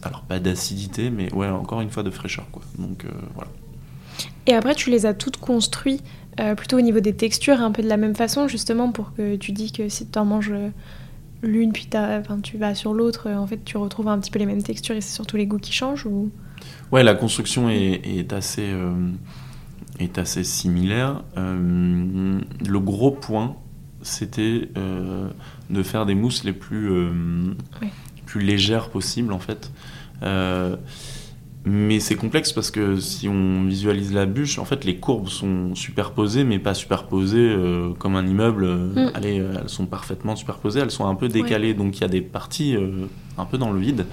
alors 0.05 0.23
pas 0.23 0.39
d'acidité, 0.39 1.11
mais 1.11 1.33
ouais, 1.35 1.49
encore 1.49 1.81
une 1.81 1.91
fois 1.91 2.05
de 2.05 2.11
fraîcheur, 2.11 2.47
quoi. 2.53 2.63
Donc 2.79 3.05
euh, 3.05 3.09
voilà. 3.35 3.51
Et 4.47 4.55
après, 4.55 4.77
tu 4.77 4.91
les 4.91 5.07
as 5.07 5.15
toutes 5.15 5.39
construites 5.39 6.05
euh, 6.41 6.55
plutôt 6.55 6.79
au 6.79 6.81
niveau 6.81 7.01
des 7.01 7.15
textures, 7.15 7.61
un 7.61 7.71
peu 7.71 7.83
de 7.83 7.89
la 7.89 7.97
même 7.97 8.15
façon, 8.15 8.49
justement, 8.49 8.91
pour 8.93 9.15
que 9.15 9.37
tu 9.37 9.53
dis 9.53 9.73
que 9.73 9.89
si 9.89 10.07
tu 10.07 10.19
en 10.19 10.25
manges 10.25 10.55
l'une, 11.43 11.73
puis 11.73 11.89
enfin, 11.95 12.41
tu 12.41 12.57
vas 12.57 12.75
sur 12.75 12.95
l'autre, 12.95 13.31
en 13.31 13.47
fait, 13.47 13.65
tu 13.65 13.77
retrouves 13.77 14.09
un 14.09 14.19
petit 14.19 14.31
peu 14.31 14.39
les 14.39 14.47
mêmes 14.47 14.63
textures 14.63 14.97
et 14.97 15.01
c'est 15.01 15.15
surtout 15.15 15.37
les 15.37 15.47
goûts 15.47 15.59
qui 15.59 15.73
changent 15.73 16.07
ou... 16.07 16.31
Ouais, 16.93 17.03
la 17.03 17.15
construction 17.15 17.69
est, 17.69 18.33
assez, 18.33 18.71
est 19.99 20.19
assez 20.19 20.45
similaire. 20.45 21.25
le 21.37 22.79
gros 22.79 23.11
point, 23.11 23.57
c'était 24.03 24.69
de 25.71 25.83
faire 25.83 26.07
des 26.07 26.15
mousses 26.15 26.45
les 26.45 26.53
plus, 26.53 26.91
plus 28.27 28.41
légères 28.41 28.91
possibles, 28.91 29.33
en 29.33 29.41
fait. 29.41 29.73
Mais 31.65 32.01
c'est 32.01 32.17
complexe 32.17 32.53
parce 32.53 32.73
que 32.73 32.99
si 32.99 33.29
on 33.29 33.65
visualise 33.65 34.13
la 34.13 34.27
bûche, 34.27 34.59
en 34.59 34.65
fait, 34.65 34.85
les 34.85 34.97
courbes 34.97 35.29
sont 35.29 35.77
superposées, 35.77 36.43
mais 36.43 36.59
pas 36.59 36.75
superposées 36.75 37.39
euh, 37.39 37.93
comme 37.95 38.17
un 38.17 38.27
immeuble. 38.27 38.67
Mm. 38.67 39.11
Allez, 39.15 39.37
elles 39.37 39.69
sont 39.69 39.87
parfaitement 39.87 40.35
superposées, 40.35 40.81
elles 40.81 40.91
sont 40.91 41.07
un 41.07 41.15
peu 41.15 41.29
décalées, 41.29 41.75
donc 41.75 41.99
il 41.99 42.01
y 42.01 42.05
a 42.05 42.09
des 42.09 42.21
parties 42.21 42.75
euh, 42.75 43.07
un 43.39 43.45
peu 43.45 43.59
dans 43.59 43.71
le 43.71 43.79
vide. 43.79 44.07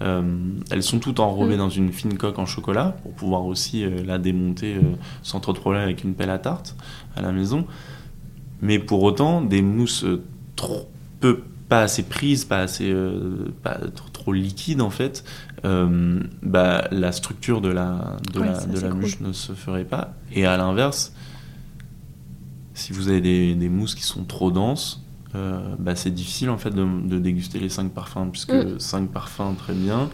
Euh, 0.00 0.22
elles 0.70 0.82
sont 0.82 0.98
toutes 0.98 1.20
enrobées 1.20 1.54
mm. 1.54 1.58
dans 1.58 1.70
une 1.70 1.92
fine 1.92 2.18
coque 2.18 2.38
en 2.40 2.46
chocolat 2.46 2.96
pour 3.02 3.12
pouvoir 3.12 3.46
aussi 3.46 3.84
la 4.04 4.18
démonter 4.18 4.76
sans 5.22 5.38
trop 5.38 5.52
de 5.52 5.58
problème 5.58 5.82
avec 5.82 6.02
une 6.02 6.14
pelle 6.14 6.30
à 6.30 6.38
tarte 6.38 6.74
à 7.14 7.22
la 7.22 7.30
maison. 7.30 7.64
Mais 8.60 8.80
pour 8.80 9.04
autant, 9.04 9.40
des 9.40 9.62
mousses 9.62 10.04
trop 10.56 10.88
peu 11.20 11.42
pas 11.68 11.82
assez 11.82 12.02
prises, 12.02 12.44
pas 12.44 12.58
assez 12.58 12.92
pas 13.62 13.78
trop, 13.94 14.17
liquides 14.32 14.80
en 14.80 14.90
fait, 14.90 15.24
euh, 15.64 16.20
bah, 16.42 16.88
la 16.90 17.12
structure 17.12 17.60
de 17.60 17.68
la, 17.68 18.16
de 18.32 18.40
la, 18.40 18.66
de 18.66 18.80
la 18.80 18.90
mouche 18.90 19.20
ne 19.20 19.32
se 19.32 19.52
ferait 19.52 19.84
pas. 19.84 20.14
Et 20.32 20.46
à 20.46 20.56
l'inverse, 20.56 21.12
si 22.74 22.92
vous 22.92 23.08
avez 23.08 23.20
des, 23.20 23.54
des, 23.54 23.68
mousses 23.68 23.94
qui 23.94 24.04
sont 24.04 24.24
trop 24.24 24.50
denses, 24.50 25.04
euh, 25.34 25.74
bah, 25.78 25.96
c'est 25.96 26.10
difficile 26.10 26.50
en 26.50 26.58
fait 26.58 26.70
de, 26.70 26.84
de, 27.06 27.18
déguster 27.18 27.58
les 27.58 27.68
cinq 27.68 27.92
parfums, 27.92 28.30
puisque 28.30 28.52
mm. 28.52 28.78
cinq 28.78 29.10
parfums 29.10 29.54
très 29.56 29.74
bien, 29.74 30.08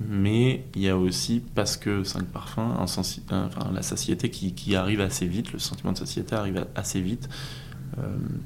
mais 0.00 0.64
il 0.74 0.82
y 0.82 0.88
a 0.88 0.96
aussi, 0.96 1.42
parce 1.54 1.76
que 1.76 2.04
cinq 2.04 2.26
parfums, 2.26 2.76
un 2.78 2.84
enfin, 2.84 3.70
la 3.72 3.82
satiété 3.82 4.30
qui, 4.30 4.52
qui, 4.52 4.76
arrive 4.76 5.00
assez 5.00 5.26
vite, 5.26 5.52
le 5.52 5.58
sentiment 5.58 5.92
de 5.92 5.98
satiété 5.98 6.34
arrive 6.34 6.66
assez 6.74 7.00
vite, 7.00 7.28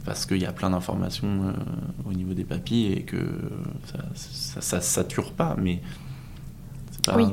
parce 0.05 0.27
qu'il 0.27 0.39
y 0.39 0.47
a 0.47 0.53
plein 0.53 0.71
d'informations 0.71 1.55
au 2.09 2.13
niveau 2.13 2.35
des 2.35 2.45
papilles 2.45 2.93
et 2.93 3.03
que 3.03 3.17
ça, 3.87 3.99
ça, 4.15 4.61
ça 4.61 4.81
sature 4.81 5.33
pas, 5.33 5.57
mais 5.61 5.81
oui. 7.17 7.25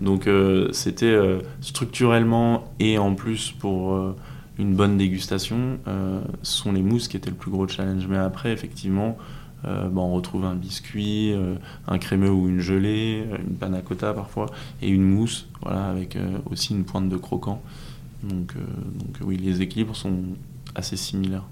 Donc 0.00 0.26
euh, 0.26 0.68
c'était 0.72 1.06
euh, 1.06 1.40
structurellement 1.60 2.72
et 2.78 2.98
en 2.98 3.14
plus 3.14 3.52
pour 3.52 3.94
euh, 3.94 4.16
une 4.58 4.74
bonne 4.74 4.98
dégustation, 4.98 5.78
ce 5.86 6.52
sont 6.52 6.72
les 6.72 6.82
mousses 6.82 7.08
qui 7.08 7.16
étaient 7.16 7.30
le 7.30 7.36
plus 7.36 7.50
gros 7.50 7.66
challenge. 7.66 8.06
Mais 8.08 8.18
après, 8.18 8.52
effectivement, 8.52 9.16
on 9.64 10.12
retrouve 10.12 10.44
un 10.44 10.54
biscuit, 10.54 11.32
un 11.88 11.96
crémeux 11.96 12.30
ou 12.30 12.46
une 12.46 12.60
gelée, 12.60 13.24
une 13.48 13.54
panna 13.54 13.80
cotta 13.80 14.12
parfois, 14.12 14.50
et 14.82 14.88
une 14.90 15.02
mousse, 15.02 15.48
voilà, 15.62 15.86
avec 15.86 16.18
aussi 16.50 16.74
une 16.74 16.84
pointe 16.84 17.08
de 17.08 17.16
croquant. 17.16 17.62
Donc, 18.22 18.52
donc 18.54 19.16
oui, 19.24 19.38
les 19.38 19.62
équilibres 19.62 19.96
sont 19.96 20.24
assez 20.74 20.96
similaires. 20.96 21.46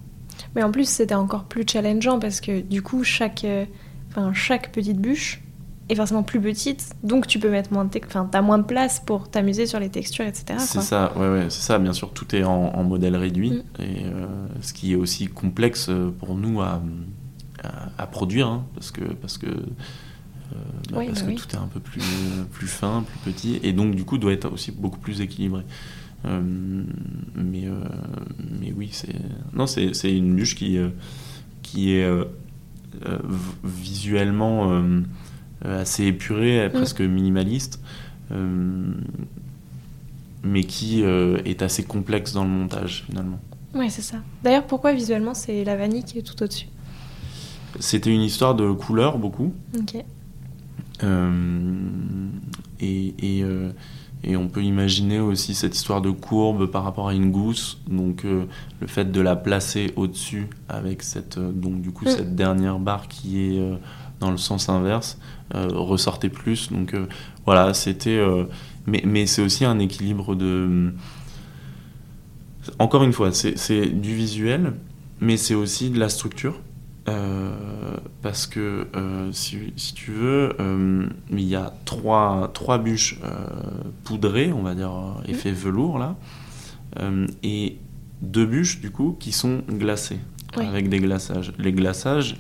Mais 0.55 0.63
en 0.63 0.71
plus, 0.71 0.89
c'était 0.89 1.15
encore 1.15 1.45
plus 1.45 1.65
challengeant 1.69 2.19
parce 2.19 2.41
que 2.41 2.61
du 2.61 2.83
coup, 2.83 3.05
chaque, 3.05 3.45
enfin, 4.11 4.33
chaque 4.33 4.73
petite 4.73 4.99
bûche 4.99 5.41
est 5.89 5.95
forcément 5.95 6.23
plus 6.23 6.41
petite, 6.41 6.91
donc 7.03 7.27
tu 7.27 7.39
peux 7.39 7.51
mettre 7.51 7.73
moins 7.73 7.85
de, 7.85 8.01
enfin, 8.07 8.29
t'as 8.31 8.43
moins 8.43 8.59
de 8.59 8.65
place 8.65 9.01
pour 9.01 9.31
t'amuser 9.31 9.67
sur 9.67 9.81
les 9.81 9.89
textures, 9.89 10.27
etc. 10.27 10.59
C'est 10.59 10.83
ça, 10.83 11.13
ouais, 11.17 11.29
ouais, 11.29 11.47
c'est 11.49 11.63
ça. 11.63 11.79
Bien 11.79 11.93
sûr, 11.93 12.11
tout 12.13 12.35
est 12.35 12.45
en, 12.45 12.83
modèle 12.85 13.17
réduit, 13.17 13.51
mm. 13.51 13.83
et 13.83 14.05
euh, 14.05 14.27
ce 14.61 14.73
qui 14.73 14.93
est 14.93 14.97
aussi 14.97 15.29
complexe 15.29 15.91
pour 16.19 16.35
nous 16.35 16.61
à, 16.61 16.83
à, 17.97 18.07
produire, 18.07 18.49
hein, 18.49 18.65
parce 18.75 18.91
que 18.91 19.05
parce 19.05 19.39
que 19.39 19.47
euh, 19.47 20.57
bah, 20.91 21.01
parce 21.07 21.23
bah 21.23 21.33
que 21.33 21.39
tout 21.39 21.49
est 21.51 21.59
un 21.59 21.69
peu 21.73 21.81
plus 21.81 22.03
plus 22.53 22.69
fin, 22.69 23.03
plus 23.03 23.33
petit, 23.33 23.61
et 23.63 23.73
donc 23.73 23.95
du 23.95 24.05
coup 24.05 24.19
doit 24.19 24.33
être 24.33 24.53
aussi 24.53 24.73
beaucoup 24.73 24.99
plus 24.99 25.21
équilibré. 25.21 25.63
Euh, 26.25 26.41
mais 27.35 27.65
mais 28.61 28.73
oui, 28.77 28.91
c'est 28.93 29.15
non, 29.53 29.67
c'est 29.67 30.17
une 30.17 30.35
bûche 30.35 30.55
qui 30.55 30.79
qui 31.63 31.93
est 31.93 32.09
visuellement 33.65 34.73
euh, 35.65 35.81
assez 35.81 36.05
épuré, 36.05 36.69
mm. 36.69 36.73
presque 36.73 37.01
minimaliste, 37.01 37.81
euh, 38.31 38.93
mais 40.45 40.63
qui 40.63 41.03
euh, 41.03 41.39
est 41.45 41.63
assez 41.63 41.83
complexe 41.83 42.33
dans 42.33 42.45
le 42.45 42.51
montage 42.51 43.05
finalement. 43.07 43.41
Oui, 43.75 43.91
c'est 43.91 44.03
ça. 44.03 44.19
D'ailleurs, 44.45 44.67
pourquoi 44.67 44.93
visuellement 44.93 45.35
c'est 45.35 45.65
la 45.65 45.77
vanille 45.77 46.05
qui 46.05 46.19
est 46.19 46.23
tout 46.23 46.41
au-dessus? 46.41 46.69
C'était 47.81 48.15
une 48.15 48.23
histoire 48.23 48.55
de 48.55 48.71
couleur 48.71 49.19
beaucoup. 49.19 49.53
Ok. 49.77 49.97
et, 52.81 53.15
et, 53.41 53.45
et, 54.25 54.37
on 54.37 54.49
peut 54.49 54.63
imaginer 54.63 55.21
aussi 55.21 55.55
cette 55.55 55.77
histoire 55.77 56.01
de 56.01 56.11
courbe 56.11 56.67
par 56.67 56.85
rapport 56.85 57.09
à 57.09 57.15
une 57.15 57.31
gousse. 57.31 57.79
Donc 57.89 58.25
le 58.25 58.87
fait 58.87 59.11
de 59.11 59.21
la 59.21 59.37
placer 59.37 59.93
au-dessus 59.97 60.49
avec 60.69 61.03
cette, 61.03 61.39
donc, 61.39 61.81
du 61.81 61.91
coup, 61.91 62.05
mm. 62.05 62.11
cette 62.11 62.37
dernière 62.37 62.79
barre 62.79 63.09
qui 63.09 63.41
est 63.41 63.61
dans 64.21 64.31
le 64.31 64.37
sens 64.37 64.69
inverse, 64.69 65.19
euh, 65.55 65.69
ressortait 65.71 66.29
plus. 66.29 66.71
Donc 66.73 66.95
euh, 66.95 67.07
voilà, 67.45 67.75
c'était. 67.75 68.19
Euh, 68.19 68.45
mais, 68.87 69.03
mais 69.05 69.27
c'est 69.27 69.43
aussi 69.43 69.65
un 69.65 69.79
équilibre 69.79 70.35
de. 70.35 70.93
Encore 72.79 73.03
une 73.03 73.13
fois, 73.13 73.33
c'est 73.33 73.87
du 73.87 74.15
visuel, 74.15 74.75
mais 75.21 75.37
c'est 75.39 75.55
aussi 75.55 75.91
de 75.91 75.99
la 75.99 76.11
structure. 76.11 76.61
Parce 78.23 78.47
que 78.47 78.87
si, 79.33 79.73
si, 79.77 79.95
tu 79.95 80.11
veux, 80.12 80.57
il 81.31 81.41
y 81.41 81.55
a 81.55 81.73
trois, 81.85 82.50
trois 82.55 82.79
bûches 82.79 83.19
poudrées, 84.05 84.53
on 84.53 84.62
va 84.62 84.75
dire 84.75 84.93
effet 85.27 85.53
velours 85.53 85.99
là, 85.99 86.17
et 87.43 87.79
deux 88.23 88.47
bûches 88.47 88.81
du 88.81 88.91
coup 88.91 89.17
qui 89.19 89.33
sont 89.33 89.62
glacées 89.69 90.21
avec 90.57 90.88
des 90.88 90.99
glaçages. 90.99 91.53
Les 91.59 91.73
glaçages, 91.73 92.37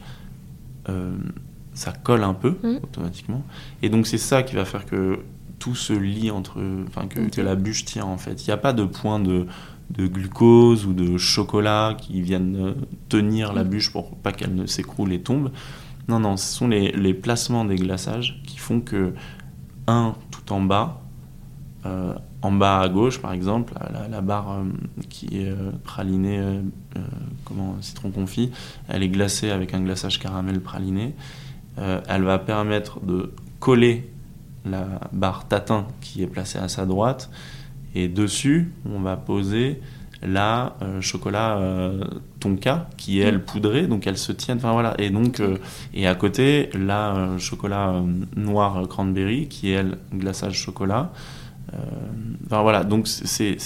ça 1.74 1.92
colle 1.92 2.24
un 2.24 2.34
peu 2.34 2.56
mm. 2.62 2.76
automatiquement. 2.82 3.44
Et 3.82 3.88
donc 3.88 4.06
c'est 4.06 4.18
ça 4.18 4.42
qui 4.42 4.56
va 4.56 4.64
faire 4.64 4.84
que 4.84 5.20
tout 5.58 5.74
se 5.74 5.92
lie 5.92 6.30
entre, 6.30 6.60
enfin 6.86 7.06
que, 7.06 7.40
la 7.40 7.54
bûche 7.54 7.84
tient 7.84 8.04
en 8.04 8.18
fait. 8.18 8.44
Il 8.44 8.48
n'y 8.48 8.54
a 8.54 8.58
pas 8.58 8.72
de 8.72 8.84
point 8.84 9.20
de, 9.20 9.46
de, 9.90 10.06
glucose 10.06 10.86
ou 10.86 10.92
de 10.92 11.16
chocolat 11.16 11.96
qui 11.98 12.20
viennent 12.20 12.56
euh, 12.56 12.74
tenir 13.08 13.52
la 13.52 13.64
mm. 13.64 13.68
bûche 13.68 13.92
pour 13.92 14.16
pas 14.16 14.32
qu'elle 14.32 14.54
ne 14.54 14.66
s'écroule 14.66 15.12
et 15.12 15.20
tombe. 15.20 15.50
Non, 16.08 16.20
non, 16.20 16.36
ce 16.36 16.54
sont 16.54 16.68
les, 16.68 16.92
les, 16.92 17.14
placements 17.14 17.64
des 17.64 17.76
glaçages 17.76 18.40
qui 18.46 18.58
font 18.58 18.80
que, 18.80 19.12
un, 19.86 20.14
tout 20.30 20.52
en 20.52 20.60
bas, 20.60 21.02
euh, 21.86 22.14
en 22.40 22.52
bas 22.52 22.80
à 22.80 22.88
gauche 22.88 23.20
par 23.20 23.32
exemple, 23.32 23.74
la, 24.10 24.20
barre 24.20 24.52
euh, 24.52 24.64
qui 25.08 25.38
est 25.38 25.52
pralinée, 25.84 26.40
comment, 27.44 27.76
citron 27.80 28.10
confit, 28.10 28.50
elle 28.88 29.02
est 29.02 29.08
glacée 29.08 29.50
avec 29.50 29.74
un 29.74 29.80
glaçage 29.80 30.18
caramel 30.18 30.60
praliné. 30.60 31.14
Elle 31.76 32.24
va 32.24 32.40
permettre 32.40 33.00
de 33.00 33.32
coller 33.60 34.10
la 34.64 35.00
barre 35.12 35.46
tatin 35.46 35.86
qui 36.00 36.22
est 36.22 36.26
placée 36.26 36.58
à 36.58 36.68
sa 36.68 36.86
droite 36.86 37.30
et 37.98 38.08
dessus 38.08 38.70
on 38.84 39.00
va 39.00 39.16
poser 39.16 39.80
la 40.22 40.76
euh, 40.82 41.00
chocolat 41.00 41.58
euh, 41.58 42.02
tonka 42.40 42.88
qui 42.96 43.20
est 43.20 43.24
elle 43.24 43.44
poudrée. 43.44 43.86
Donc 43.86 44.06
elle 44.06 44.18
se 44.18 44.32
tient 44.32 44.56
enfin 44.56 44.72
voilà. 44.72 44.94
Et 44.98 45.10
donc 45.10 45.42
et 45.94 46.06
à 46.06 46.14
côté 46.14 46.70
la 46.74 47.36
chocolat 47.38 48.02
noir 48.36 48.88
cranberry 48.88 49.48
qui 49.48 49.70
est 49.70 49.74
elle 49.74 49.98
glaçage 50.12 50.54
chocolat. 50.54 51.12
Enfin 52.46 52.62
voilà. 52.62 52.82
Donc 52.82 53.06
c'est 53.06 53.56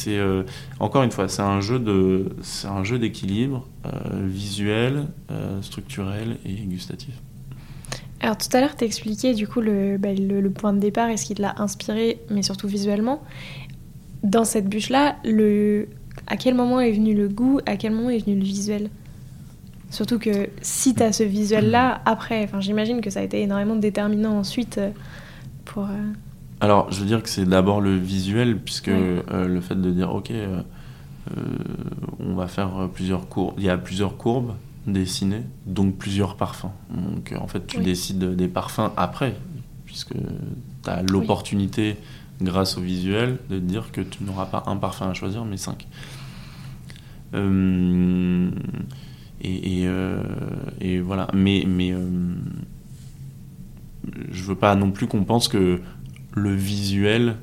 encore 0.81 1.05
une 1.05 1.13
fois 1.13 1.29
c'est 1.29 1.43
un 1.43 1.61
jeu 1.61 1.79
de 1.79 2.37
c'est 2.43 2.69
un 2.69 2.85
jeu 2.85 2.99
d'équilibre 2.99 3.67
visuel 4.13 5.07
structurel 5.63 6.37
et 6.45 6.55
gustatif. 6.67 7.15
Alors 8.23 8.39
tout 8.39 8.49
à 8.57 8.61
l'heure, 8.61 8.77
tu 8.77 8.85
expliqué 8.85 9.35
du 9.35 9.49
coup 9.49 9.61
bah, 9.61 10.15
le, 10.15 10.41
le, 10.41 10.51
point 10.51 10.73
de 10.73 10.79
départ 10.79 11.11
et 11.11 11.17
ce 11.17 11.27
qui 11.27 11.35
l'a 11.35 11.61
inspiré, 11.61 12.21
mais 12.31 12.43
surtout 12.43 12.69
visuellement. 12.69 13.21
Dans 14.23 14.45
cette 14.45 14.69
bûche-là, 14.69 15.17
le... 15.25 15.89
à 16.27 16.37
quel 16.37 16.55
moment 16.55 16.81
est 16.81 16.93
venu 16.93 17.15
le 17.15 17.29
goût, 17.29 17.61
à 17.67 17.77
quel 17.77 17.93
moment 17.93 18.11
est 18.11 18.25
venu 18.25 18.37
le 18.37 18.45
visuel? 18.45 18.91
Surtout 19.91 20.19
que 20.19 20.49
si 20.63 20.95
tu 20.95 21.03
as 21.03 21.13
ce 21.13 21.23
visuel-là, 21.23 22.01
après, 22.07 22.49
j'imagine 22.61 23.01
que 23.03 23.11
ça 23.11 23.21
a 23.21 23.23
été 23.23 23.43
énormément 23.43 23.77
déterminant 23.77 24.39
ensuite 24.39 24.79
euh, 24.79 24.91
pour... 25.67 25.85
Euh, 25.85 26.13
Alors, 26.61 26.91
je 26.91 27.01
veux 27.01 27.07
dire 27.07 27.23
que 27.23 27.29
c'est 27.29 27.45
d'abord 27.45 27.81
le 27.81 27.97
visuel, 27.97 28.59
puisque 28.59 28.89
euh, 28.89 29.47
le 29.47 29.61
fait 29.61 29.75
de 29.75 29.91
dire, 29.91 30.15
ok, 30.15 30.33
on 32.21 32.35
va 32.35 32.47
faire 32.47 32.89
plusieurs 32.95 33.29
courbes, 33.29 33.55
il 33.59 33.65
y 33.65 33.69
a 33.69 33.77
plusieurs 33.77 34.17
courbes, 34.17 34.55
dessiner, 34.87 35.43
donc 35.67 35.97
plusieurs 35.97 36.37
parfums. 36.37 36.73
Donc 36.91 37.35
en 37.39 37.47
fait, 37.47 37.67
tu 37.67 37.81
décides 37.81 38.35
des 38.35 38.49
parfums 38.49 38.91
après, 38.97 39.35
puisque 39.85 40.15
tu 40.15 40.91
as 40.91 41.03
l'opportunité, 41.03 41.97
grâce 42.43 42.77
au 42.79 42.81
visuel, 42.81 43.39
de 43.51 43.59
dire 43.59 43.93
que 43.93 44.01
tu 44.01 44.25
n'auras 44.25 44.47
pas 44.47 44.63
un 44.67 44.77
parfum 44.77 45.09
à 45.09 45.15
choisir, 45.15 45.45
mais 45.45 45.57
cinq. 45.57 45.87
Euh, 47.35 48.51
et, 49.41 49.87
et, 50.81 51.01
voilà. 51.01 51.29
Mais, 51.33 51.65
mais 51.67 51.95
je 54.31 54.45
veux 54.45 54.55
pas 54.55 54.75
non 54.75 54.91
plus 54.91 55.07
qu'on 55.07 55.25
pense 55.25 55.49
que 55.49 55.81
le 56.35 56.55
visuel 56.55 57.37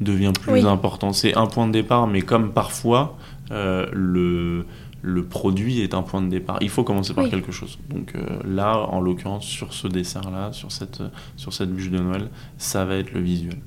devient 0.00 0.32
plus 0.38 0.66
important. 0.66 1.12
C'est 1.12 1.36
un 1.36 1.46
point 1.46 1.66
de 1.66 1.72
départ, 1.72 2.06
mais 2.06 2.22
comme 2.22 2.52
parfois 2.52 3.16
le 3.50 4.66
le 5.02 5.24
produit 5.24 5.80
est 5.80 5.94
un 5.94 6.02
point 6.02 6.22
de 6.22 6.28
départ. 6.28 6.58
Il 6.60 6.68
faut 6.68 6.84
commencer 6.84 7.14
par 7.14 7.28
quelque 7.28 7.52
chose. 7.52 7.78
Donc 7.88 8.14
euh, 8.14 8.20
là, 8.44 8.76
en 8.76 9.00
l'occurrence, 9.00 9.44
sur 9.44 9.72
ce 9.72 9.88
dessert-là, 9.88 10.52
sur 10.52 10.72
cette, 10.72 11.02
sur 11.36 11.52
cette 11.52 11.70
bûche 11.70 11.90
de 11.90 11.98
Noël, 11.98 12.28
ça 12.58 12.84
va 12.84 12.96
être 12.96 13.12
le 13.12 13.20
visuel. 13.20 13.58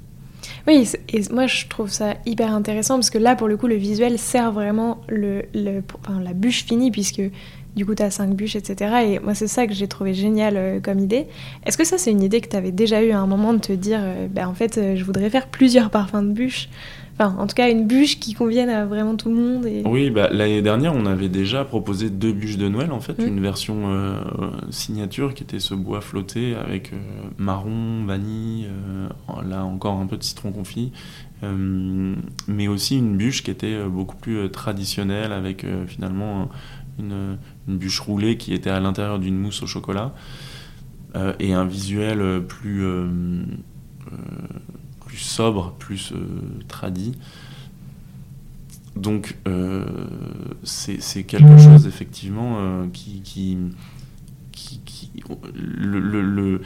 Oui, 0.67 0.89
et 1.09 1.21
moi 1.31 1.47
je 1.47 1.67
trouve 1.67 1.89
ça 1.89 2.15
hyper 2.25 2.53
intéressant 2.53 2.95
parce 2.95 3.09
que 3.09 3.17
là, 3.17 3.35
pour 3.35 3.47
le 3.47 3.57
coup, 3.57 3.67
le 3.67 3.75
visuel 3.75 4.17
sert 4.17 4.51
vraiment 4.51 5.01
le, 5.07 5.43
la 5.53 6.33
bûche 6.33 6.65
finie 6.65 6.91
puisque 6.91 7.21
du 7.75 7.85
coup, 7.85 7.95
tu 7.95 8.03
as 8.03 8.11
cinq 8.11 8.35
bûches, 8.35 8.55
etc. 8.55 8.95
Et 9.07 9.19
moi, 9.19 9.33
c'est 9.33 9.47
ça 9.47 9.65
que 9.65 9.73
j'ai 9.73 9.87
trouvé 9.87 10.13
génial 10.13 10.57
euh, 10.57 10.79
comme 10.79 10.99
idée. 10.99 11.25
Est-ce 11.65 11.75
que 11.75 11.83
ça, 11.83 11.97
c'est 11.97 12.11
une 12.11 12.21
idée 12.21 12.39
que 12.39 12.47
tu 12.47 12.55
avais 12.55 12.71
déjà 12.71 13.01
eu 13.01 13.11
à 13.11 13.19
un 13.19 13.25
moment 13.25 13.51
de 13.53 13.59
te 13.59 13.73
dire, 13.73 13.99
euh, 13.99 14.27
ben, 14.29 14.47
en 14.47 14.53
fait, 14.53 14.79
je 14.95 15.03
voudrais 15.03 15.31
faire 15.31 15.47
plusieurs 15.47 15.89
parfums 15.89 16.21
de 16.21 16.33
bûches? 16.33 16.69
Enfin, 17.13 17.35
en 17.37 17.45
tout 17.45 17.53
cas, 17.53 17.69
une 17.69 17.85
bûche 17.85 18.19
qui 18.19 18.33
convienne 18.33 18.69
à 18.69 18.85
vraiment 18.85 19.15
tout 19.15 19.29
le 19.29 19.35
monde. 19.35 19.65
Et... 19.67 19.83
Oui, 19.85 20.09
bah, 20.09 20.29
l'année 20.31 20.63
dernière, 20.63 20.95
on 20.95 21.05
avait 21.05 21.29
déjà 21.29 21.63
proposé 21.63 22.09
deux 22.09 22.33
bûches 22.33 22.57
de 22.57 22.67
Noël, 22.67 22.91
en 22.91 23.01
fait. 23.01 23.19
Mmh. 23.19 23.27
Une 23.27 23.39
version 23.39 23.83
euh, 23.85 24.17
signature 24.71 25.35
qui 25.35 25.43
était 25.43 25.59
ce 25.59 25.75
bois 25.75 26.01
flotté 26.01 26.55
avec 26.55 26.91
euh, 26.91 26.97
marron, 27.37 28.03
vanille, 28.05 28.67
euh, 28.67 29.09
là 29.47 29.63
encore 29.63 29.99
un 29.99 30.07
peu 30.07 30.17
de 30.17 30.23
citron 30.23 30.51
confit. 30.51 30.91
mais 32.47 32.67
aussi 32.67 32.97
une 32.97 33.15
bûche 33.17 33.43
qui 33.43 33.51
était 33.51 33.83
beaucoup 33.85 34.15
plus 34.15 34.49
traditionnelle 34.49 35.33
avec 35.33 35.65
finalement 35.87 36.49
une, 36.97 37.37
une, 37.67 37.77
bûche 37.77 37.99
roulée 37.99 38.37
qui 38.37 38.53
était 38.53 38.69
à 38.69 38.79
l'intérieur 38.79 39.19
d'une 39.19 39.37
mousse 39.37 39.61
au 39.61 39.67
chocolat 39.67 40.13
et 41.39 41.53
un 41.53 41.65
visuel 41.65 42.43
plus 42.47 42.85
sobre, 45.17 45.73
plus 45.79 46.11
euh, 46.11 46.25
tradit. 46.67 47.13
Donc 48.95 49.37
euh, 49.47 49.85
c'est 50.63 51.23
quelque 51.23 51.57
chose 51.57 51.87
effectivement 51.87 52.57
euh, 52.59 52.85
qui, 52.93 53.21
qui, 53.21 53.57
qui, 54.51 55.11
le, 55.55 55.99
le, 55.99 56.61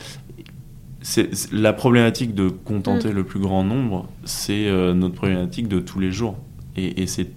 la 1.53 1.71
problématique 1.71 2.35
de 2.35 2.49
contenter 2.49 3.09
mm. 3.09 3.15
le 3.15 3.23
plus 3.23 3.39
grand 3.39 3.63
nombre, 3.63 4.09
c'est 4.25 4.69
notre 4.93 5.15
problématique 5.15 5.69
de 5.69 5.79
tous 5.79 5.99
les 5.99 6.11
jours. 6.11 6.37
Et, 6.75 7.03
et 7.03 7.07
c'est 7.07 7.31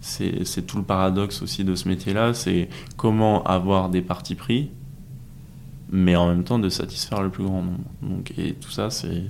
c'est 0.00 0.66
tout 0.66 0.78
le 0.78 0.84
paradoxe 0.84 1.42
aussi 1.42 1.64
de 1.64 1.74
ce 1.74 1.88
métier-là, 1.88 2.32
c'est 2.32 2.68
comment 2.96 3.42
avoir 3.44 3.90
des 3.90 4.02
partis 4.02 4.36
pris, 4.36 4.70
mais 5.90 6.16
en 6.16 6.28
même 6.28 6.44
temps 6.44 6.58
de 6.58 6.68
satisfaire 6.68 7.22
le 7.22 7.30
plus 7.30 7.44
grand 7.44 7.62
nombre. 7.62 7.84
Donc, 8.02 8.32
et 8.38 8.54
tout 8.54 8.70
ça, 8.70 8.90
c'est 8.90 9.24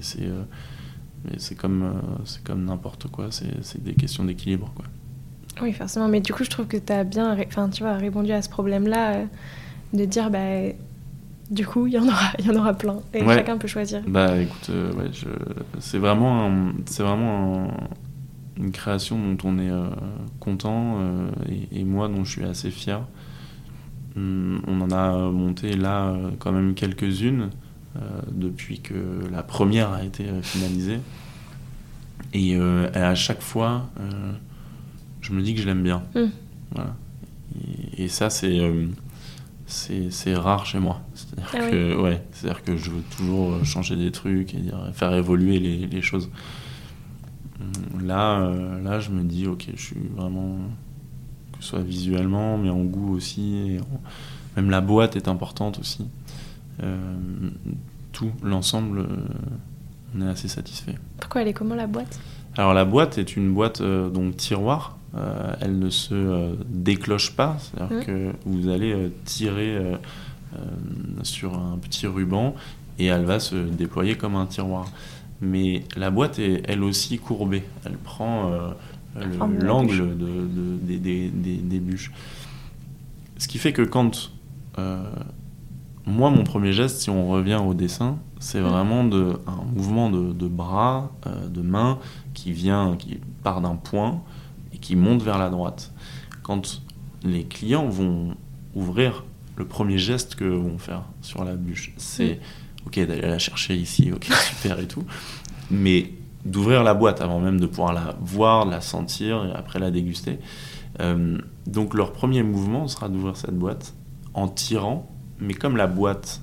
c'est 1.38 1.54
comme, 1.56 1.82
euh, 1.82 2.18
c'est 2.24 2.42
comme 2.42 2.64
n'importe 2.64 3.08
quoi, 3.08 3.28
c'est 3.30 3.82
des 3.82 3.94
questions 3.94 4.24
d'équilibre. 4.24 4.72
Quoi. 4.74 4.84
Oui, 5.62 5.72
forcément, 5.72 6.08
mais 6.08 6.20
du 6.20 6.32
coup, 6.32 6.44
je 6.44 6.50
trouve 6.50 6.66
que 6.66 6.76
tu 6.76 6.92
as 6.92 7.04
bien 7.04 7.36
enfin, 7.46 7.68
tu 7.68 7.82
vois, 7.82 7.94
répondu 7.94 8.32
à 8.32 8.42
ce 8.42 8.48
problème-là, 8.48 9.14
euh, 9.14 9.24
de 9.92 10.04
dire, 10.04 10.30
bah, 10.30 10.70
du 11.50 11.66
coup, 11.66 11.86
il 11.86 11.94
y 11.94 11.98
en 11.98 12.06
aura, 12.06 12.32
y 12.38 12.50
en 12.50 12.56
aura 12.56 12.74
plein, 12.74 12.98
et 13.14 13.24
chacun 13.24 13.56
peut 13.58 13.68
choisir. 13.68 14.02
Bah 14.06 14.36
écoute, 14.38 14.70
euh, 14.70 14.92
ouais, 14.92 15.10
c'est 15.78 15.98
vraiment, 15.98 16.50
c'est 16.86 17.02
vraiment 17.02 17.68
une 18.56 18.70
création 18.70 19.18
dont 19.18 19.48
on 19.48 19.58
est 19.58 19.70
content, 20.40 20.98
et, 21.48 21.80
et, 21.80 21.84
moi 21.84 22.08
dont 22.08 22.24
je 22.24 22.30
suis 22.30 22.44
assez 22.44 22.70
fier. 22.70 23.02
Hum, 24.16 24.62
on 24.66 24.80
en 24.80 24.90
a 24.90 25.30
monté 25.30 25.76
là 25.76 26.16
quand 26.38 26.52
même 26.52 26.74
quelques-unes. 26.74 27.50
Euh, 27.96 28.20
depuis 28.30 28.80
que 28.80 28.94
la 29.30 29.42
première 29.42 29.92
a 29.92 30.04
été 30.04 30.24
euh, 30.24 30.42
finalisée. 30.42 30.98
Et, 32.34 32.56
euh, 32.56 32.90
à 32.92 33.14
chaque 33.14 33.40
fois, 33.40 33.88
je 35.20 35.32
me 35.32 35.40
dis 35.40 35.54
que 35.54 35.60
je 35.60 35.66
l'aime 35.66 35.82
bien. 35.82 36.02
Voilà. 36.72 36.94
Et, 37.96 38.08
ça, 38.08 38.28
c'est 38.28 38.60
c'est 39.66 40.34
rare 40.34 40.66
chez 40.66 40.78
moi. 40.78 41.00
C'est-à-dire 41.14 41.50
ah 41.54 41.70
que, 41.70 42.00
ouais, 42.00 42.22
que 42.64 42.76
je 42.76 42.90
veux 42.90 43.02
toujours 43.16 43.64
changer 43.64 43.96
des 43.96 44.10
trucs 44.12 44.54
et 44.54 44.58
dire, 44.58 44.90
faire 44.92 45.14
évoluer 45.14 45.58
les, 45.58 45.86
les, 45.86 46.02
choses. 46.02 46.30
Là, 48.02 48.52
là, 48.82 49.00
je 49.00 49.10
me 49.10 49.22
dis, 49.22 49.46
ok, 49.46 49.68
je 49.74 49.82
suis 49.82 50.08
vraiment, 50.14 50.58
que 51.58 51.64
ce 51.64 51.70
soit 51.70 51.82
visuellement, 51.82 52.58
mais 52.58 52.70
en 52.70 52.82
goût 52.82 53.14
aussi, 53.14 53.56
et 53.56 53.80
même 54.56 54.70
la 54.70 54.80
boîte 54.80 55.16
est 55.16 55.28
importante 55.28 55.78
aussi. 55.78 56.06
Euh, 56.82 56.96
tout, 58.12 58.32
l'ensemble, 58.42 59.00
euh, 59.00 59.06
on 60.16 60.22
est 60.22 60.28
assez 60.28 60.48
satisfait. 60.48 60.94
Pourquoi 61.20 61.42
elle 61.42 61.48
est 61.48 61.52
comment 61.52 61.74
la 61.74 61.86
boîte? 61.86 62.18
Alors 62.56 62.72
la 62.72 62.84
boîte 62.84 63.18
est 63.18 63.36
une 63.36 63.52
boîte 63.52 63.82
euh, 63.82 64.08
donc 64.08 64.36
tiroir. 64.36 64.96
elle 65.60 65.78
ne 65.78 65.88
se 65.90 66.54
décloche 66.68 67.32
pas, 67.36 67.56
c'est-à-dire 67.58 67.98
mmh. 67.98 68.04
que 68.04 68.32
vous 68.44 68.68
allez 68.68 69.12
tirer 69.24 69.78
sur 71.22 71.54
un 71.54 71.78
petit 71.78 72.06
ruban 72.06 72.54
et 72.98 73.06
elle 73.06 73.24
va 73.24 73.40
se 73.40 73.56
déployer 73.56 74.16
comme 74.16 74.36
un 74.36 74.44
tiroir. 74.44 74.86
Mais 75.40 75.84
la 75.96 76.10
boîte 76.10 76.38
est 76.38 76.62
elle 76.68 76.82
aussi 76.82 77.18
courbée. 77.18 77.64
Elle 77.86 77.96
prend 77.96 78.52
l'angle 79.60 80.16
de, 80.16 80.96
des, 80.98 81.28
des, 81.30 81.78
bûches. 81.80 82.12
Ce 83.38 83.48
qui 83.48 83.58
fait 83.58 83.72
que 83.72 83.82
quand 83.82 84.30
moi, 86.06 86.30
mon 86.30 86.44
premier 86.44 86.72
geste, 86.72 87.00
si 87.00 87.10
on 87.10 87.28
revient 87.28 87.60
au 87.62 87.74
dessin, 87.74 88.18
c'est 88.38 88.60
mm. 88.60 88.64
vraiment 88.64 89.04
de, 89.04 89.38
un 89.46 89.64
mouvement 89.74 90.08
de, 90.08 90.48
bras, 90.48 91.12
euh, 91.26 91.48
de 91.48 91.60
main, 91.60 91.98
qui 92.32 92.52
vient, 92.52 92.96
qui 92.96 93.18
part 93.42 93.60
d'un 93.60 93.74
point 93.74 94.22
et 94.72 94.78
qui 94.78 94.94
monte 94.94 95.22
vers 95.22 95.38
la 95.38 95.50
droite. 95.50 95.92
Quand 96.42 96.82
les 97.24 97.44
clients 97.44 97.88
vont 97.88 98.36
ouvrir, 98.74 99.24
le 99.56 99.64
premier 99.64 99.98
geste 99.98 100.36
que 100.36 100.44
vont 100.44 100.78
faire 100.78 101.02
sur 101.22 101.44
la 101.44 101.56
bûche, 101.56 101.92
c'est 101.96 102.34
mm. 102.34 102.86
ok 102.86 103.06
d'aller 103.06 103.28
la 103.28 103.38
chercher 103.38 103.76
ici, 103.76 104.12
ok 104.12 104.24
super 104.48 104.78
et 104.78 104.86
tout, 104.86 105.04
mais 105.70 106.12
d'ouvrir 106.46 106.82
la 106.82 106.94
boîte 106.94 107.20
avant 107.20 107.40
même 107.40 107.60
de 107.60 107.66
pouvoir 107.66 107.92
la 107.92 108.16
voir, 108.20 108.64
la 108.64 108.80
sentir 108.80 109.44
et 109.44 109.52
après 109.52 109.78
la 109.78 109.90
déguster. 109.90 110.38
Euh, 111.00 111.38
donc 111.66 111.94
leur 111.94 112.12
premier 112.12 112.42
mouvement 112.42 112.88
sera 112.88 113.08
d'ouvrir 113.08 113.36
cette 113.36 113.58
boîte 113.58 113.94
en 114.32 114.48
tirant 114.48 115.10
mais 115.40 115.54
comme 115.54 115.76
la 115.76 115.86
boîte 115.86 116.40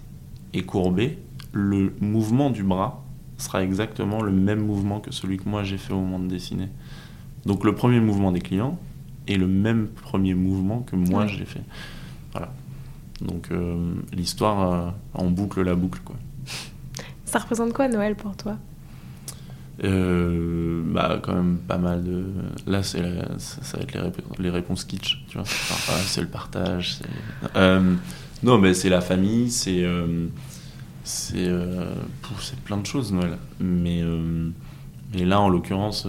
est 0.53 0.63
courbée, 0.63 1.17
le 1.51 1.95
mouvement 1.99 2.49
du 2.49 2.63
bras 2.63 3.03
sera 3.37 3.63
exactement 3.63 4.21
le 4.21 4.31
même 4.31 4.65
mouvement 4.65 4.99
que 4.99 5.11
celui 5.11 5.37
que 5.37 5.49
moi 5.49 5.63
j'ai 5.63 5.77
fait 5.77 5.93
au 5.93 5.99
moment 5.99 6.19
de 6.19 6.27
dessiner. 6.27 6.69
Donc 7.45 7.63
le 7.63 7.73
premier 7.73 7.99
mouvement 7.99 8.31
des 8.31 8.41
clients 8.41 8.77
est 9.27 9.35
le 9.35 9.47
même 9.47 9.87
premier 9.87 10.33
mouvement 10.33 10.81
que 10.81 10.95
moi 10.95 11.27
j'ai 11.27 11.45
fait. 11.45 11.63
Voilà. 12.31 12.53
Donc 13.21 13.49
euh, 13.51 13.95
l'histoire 14.11 14.73
euh, 14.73 14.89
en 15.13 15.29
boucle 15.29 15.61
la 15.61 15.75
boucle 15.75 16.01
quoi. 16.03 16.15
Ça 17.25 17.39
représente 17.39 17.73
quoi 17.73 17.87
Noël 17.87 18.15
pour 18.15 18.35
toi? 18.35 18.57
Euh, 19.83 20.83
bah 20.85 21.19
quand 21.23 21.33
même 21.33 21.57
pas 21.57 21.79
mal 21.79 22.03
de 22.03 22.25
là 22.67 22.83
c'est 22.83 23.01
ça 23.39 23.77
va 23.77 23.83
être 23.83 23.97
les, 24.37 24.51
réponses 24.51 24.83
kitsch 24.83 25.23
tu 25.27 25.37
vois 25.37 25.47
c'est 25.47 26.21
le 26.21 26.27
partage 26.27 26.99
non, 28.43 28.57
mais 28.57 28.73
c'est 28.73 28.89
la 28.89 29.01
famille, 29.01 29.49
c'est. 29.49 29.83
Euh, 29.83 30.27
c'est 31.05 31.47
euh, 31.47 31.93
plein 32.65 32.77
de 32.77 32.85
choses, 32.85 33.11
Noël. 33.11 33.37
Mais, 33.59 34.01
euh, 34.01 34.49
mais 35.13 35.25
là, 35.25 35.39
en 35.39 35.49
l'occurrence, 35.49 36.07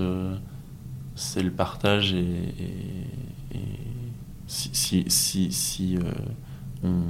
c'est 1.14 1.42
le 1.42 1.50
partage 1.50 2.14
et, 2.14 2.53
si, 4.46 4.70
si, 4.72 5.05
si, 5.09 5.53
si 5.53 5.98
on, 6.85 7.03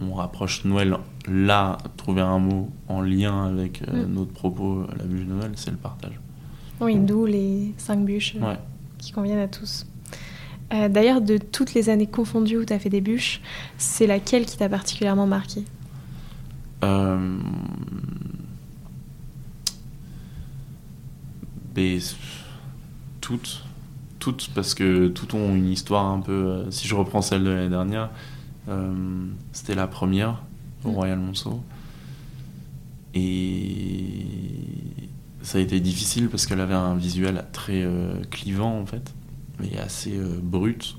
on, 0.00 0.14
rapproche 0.14 0.64
Noël 0.64 0.96
là, 1.26 1.78
trouver 1.96 2.22
un 2.22 2.38
mot 2.38 2.70
en 2.88 3.00
lien 3.00 3.46
avec 3.46 3.82
mm. 3.86 4.12
notre 4.12 4.32
propos 4.32 4.84
à 4.92 4.96
la 4.98 5.04
bûche 5.04 5.26
de 5.26 5.32
Noël, 5.32 5.52
c'est 5.56 5.70
le 5.70 5.76
partage. 5.76 6.20
Oui, 6.80 6.96
d'où 6.96 7.26
les 7.26 7.72
cinq 7.76 8.04
bûches 8.04 8.36
qui 8.98 9.12
conviennent 9.12 9.38
à 9.38 9.48
tous. 9.48 9.86
Euh, 10.72 10.88
d'ailleurs, 10.88 11.20
de 11.20 11.36
toutes 11.36 11.74
les 11.74 11.88
années 11.88 12.06
confondues 12.06 12.56
où 12.56 12.64
tu 12.64 12.72
as 12.72 12.78
fait 12.78 12.88
des 12.88 13.00
bûches, 13.00 13.40
c'est 13.76 14.06
laquelle 14.06 14.46
qui 14.46 14.56
t'a 14.56 14.68
particulièrement 14.68 15.26
marqué? 15.26 15.64
Euh... 16.82 17.38
toutes. 23.20 23.64
Toutes, 24.18 24.50
parce 24.54 24.74
que 24.74 25.08
toutes 25.08 25.34
ont 25.34 25.54
une 25.54 25.68
histoire 25.68 26.06
un 26.06 26.20
peu. 26.20 26.32
Euh, 26.32 26.70
si 26.70 26.88
je 26.88 26.94
reprends 26.94 27.20
celle 27.20 27.44
de 27.44 27.50
l'année 27.50 27.68
dernière, 27.68 28.10
euh, 28.68 29.26
c'était 29.52 29.74
la 29.74 29.86
première 29.86 30.42
au 30.84 30.90
mm. 30.90 30.94
Royal 30.94 31.18
Monceau. 31.18 31.62
Et 33.14 34.26
ça 35.42 35.58
a 35.58 35.60
été 35.60 35.80
difficile 35.80 36.28
parce 36.28 36.46
qu'elle 36.46 36.60
avait 36.60 36.74
un 36.74 36.96
visuel 36.96 37.44
très 37.52 37.86
clivant 38.30 38.80
en 38.80 38.86
fait. 38.86 39.14
et 39.62 39.78
assez 39.78 40.18
brute. 40.42 40.96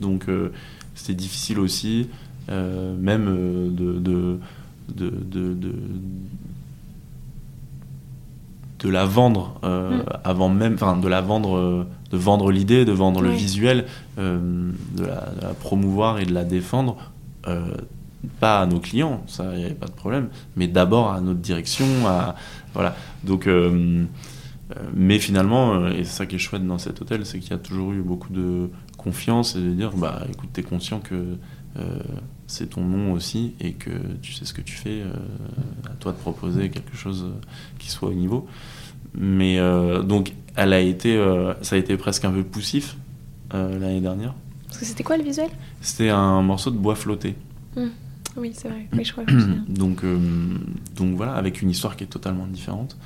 Donc 0.00 0.26
c'était 0.94 1.14
difficile 1.14 1.58
aussi, 1.58 2.08
même 2.48 3.74
de, 3.74 3.98
de, 3.98 4.38
de, 4.94 5.10
de 5.54 5.74
de 8.80 8.88
la 8.88 9.04
vendre 9.04 9.60
euh, 9.62 9.98
mm. 9.98 10.04
avant 10.24 10.48
même, 10.48 10.74
enfin 10.74 10.96
de 10.96 11.08
la 11.08 11.20
vendre, 11.20 11.56
euh, 11.56 11.86
de 12.10 12.16
vendre 12.16 12.50
l'idée, 12.50 12.84
de 12.84 12.92
vendre 12.92 13.20
le 13.20 13.30
visuel, 13.30 13.86
euh, 14.18 14.70
de, 14.96 15.04
la, 15.04 15.54
promouvoir 15.60 16.18
et 16.18 16.24
de 16.24 16.32
la 16.32 16.44
défendre, 16.44 16.96
pas 18.38 18.60
à 18.60 18.66
nos 18.66 18.80
clients, 18.80 19.22
ça 19.26 19.50
il 19.52 19.58
n'y 19.58 19.64
avait 19.64 19.74
pas 19.74 19.86
de 19.86 19.92
problème, 19.92 20.28
mais 20.56 20.68
d'abord 20.68 21.12
à 21.12 21.20
notre 21.20 21.40
direction, 21.40 21.86
à 22.06 22.34
voilà. 22.74 22.94
Donc, 23.24 23.48
mais 24.94 25.18
finalement, 25.18 25.88
et 25.88 26.04
c'est 26.04 26.16
ça 26.18 26.26
qui 26.26 26.36
est 26.36 26.38
chouette 26.38 26.66
dans 26.66 26.78
cet 26.78 27.00
hôtel, 27.00 27.26
c'est 27.26 27.38
qu'il 27.38 27.50
y 27.50 27.54
a 27.54 27.58
toujours 27.58 27.92
eu 27.92 28.02
beaucoup 28.02 28.32
de 28.32 28.70
confiance 28.96 29.56
et 29.56 29.60
de 29.60 29.70
dire, 29.70 29.92
bah 29.92 30.22
écoute, 30.30 30.50
t'es 30.52 30.62
conscient 30.62 31.00
que 31.00 31.36
c'est 32.50 32.70
ton 32.70 32.82
nom 32.82 33.12
aussi 33.12 33.54
et 33.60 33.72
que 33.72 33.90
tu 34.22 34.32
sais 34.32 34.44
ce 34.44 34.52
que 34.52 34.60
tu 34.60 34.74
fais, 34.74 35.02
euh, 35.02 35.12
à 35.86 35.94
toi 35.94 36.12
de 36.12 36.16
proposer 36.16 36.68
quelque 36.68 36.96
chose 36.96 37.30
qui 37.78 37.90
soit 37.90 38.08
au 38.08 38.12
niveau. 38.12 38.46
Mais 39.14 39.58
euh, 39.58 40.02
donc, 40.02 40.32
elle 40.56 40.72
a 40.72 40.80
été, 40.80 41.16
euh, 41.16 41.54
ça 41.62 41.76
a 41.76 41.78
été 41.78 41.96
presque 41.96 42.24
un 42.24 42.32
peu 42.32 42.42
poussif 42.42 42.96
l'année 43.52 44.00
dernière. 44.00 44.34
Parce 44.66 44.78
que 44.78 44.84
c'était 44.84 45.02
quoi 45.02 45.16
le 45.16 45.24
visuel? 45.24 45.48
C'était 45.80 46.10
un 46.10 46.40
morceau 46.42 46.70
de 46.70 46.76
bois 46.76 46.94
flotté. 46.94 47.34
Mmh. 47.76 47.86
Oui, 48.36 48.52
c'est 48.54 48.68
vrai. 48.68 48.88
Oui, 48.92 49.04
je 49.04 49.12
crois 49.12 49.24
que 49.24 49.38
je 49.38 49.46
donc, 49.68 50.04
donc 50.96 51.16
voilà, 51.16 51.34
avec 51.34 51.62
une 51.62 51.70
histoire 51.70 51.96
qui 51.96 52.04
est 52.04 52.08
totalement 52.08 52.46
différente. 52.46 52.96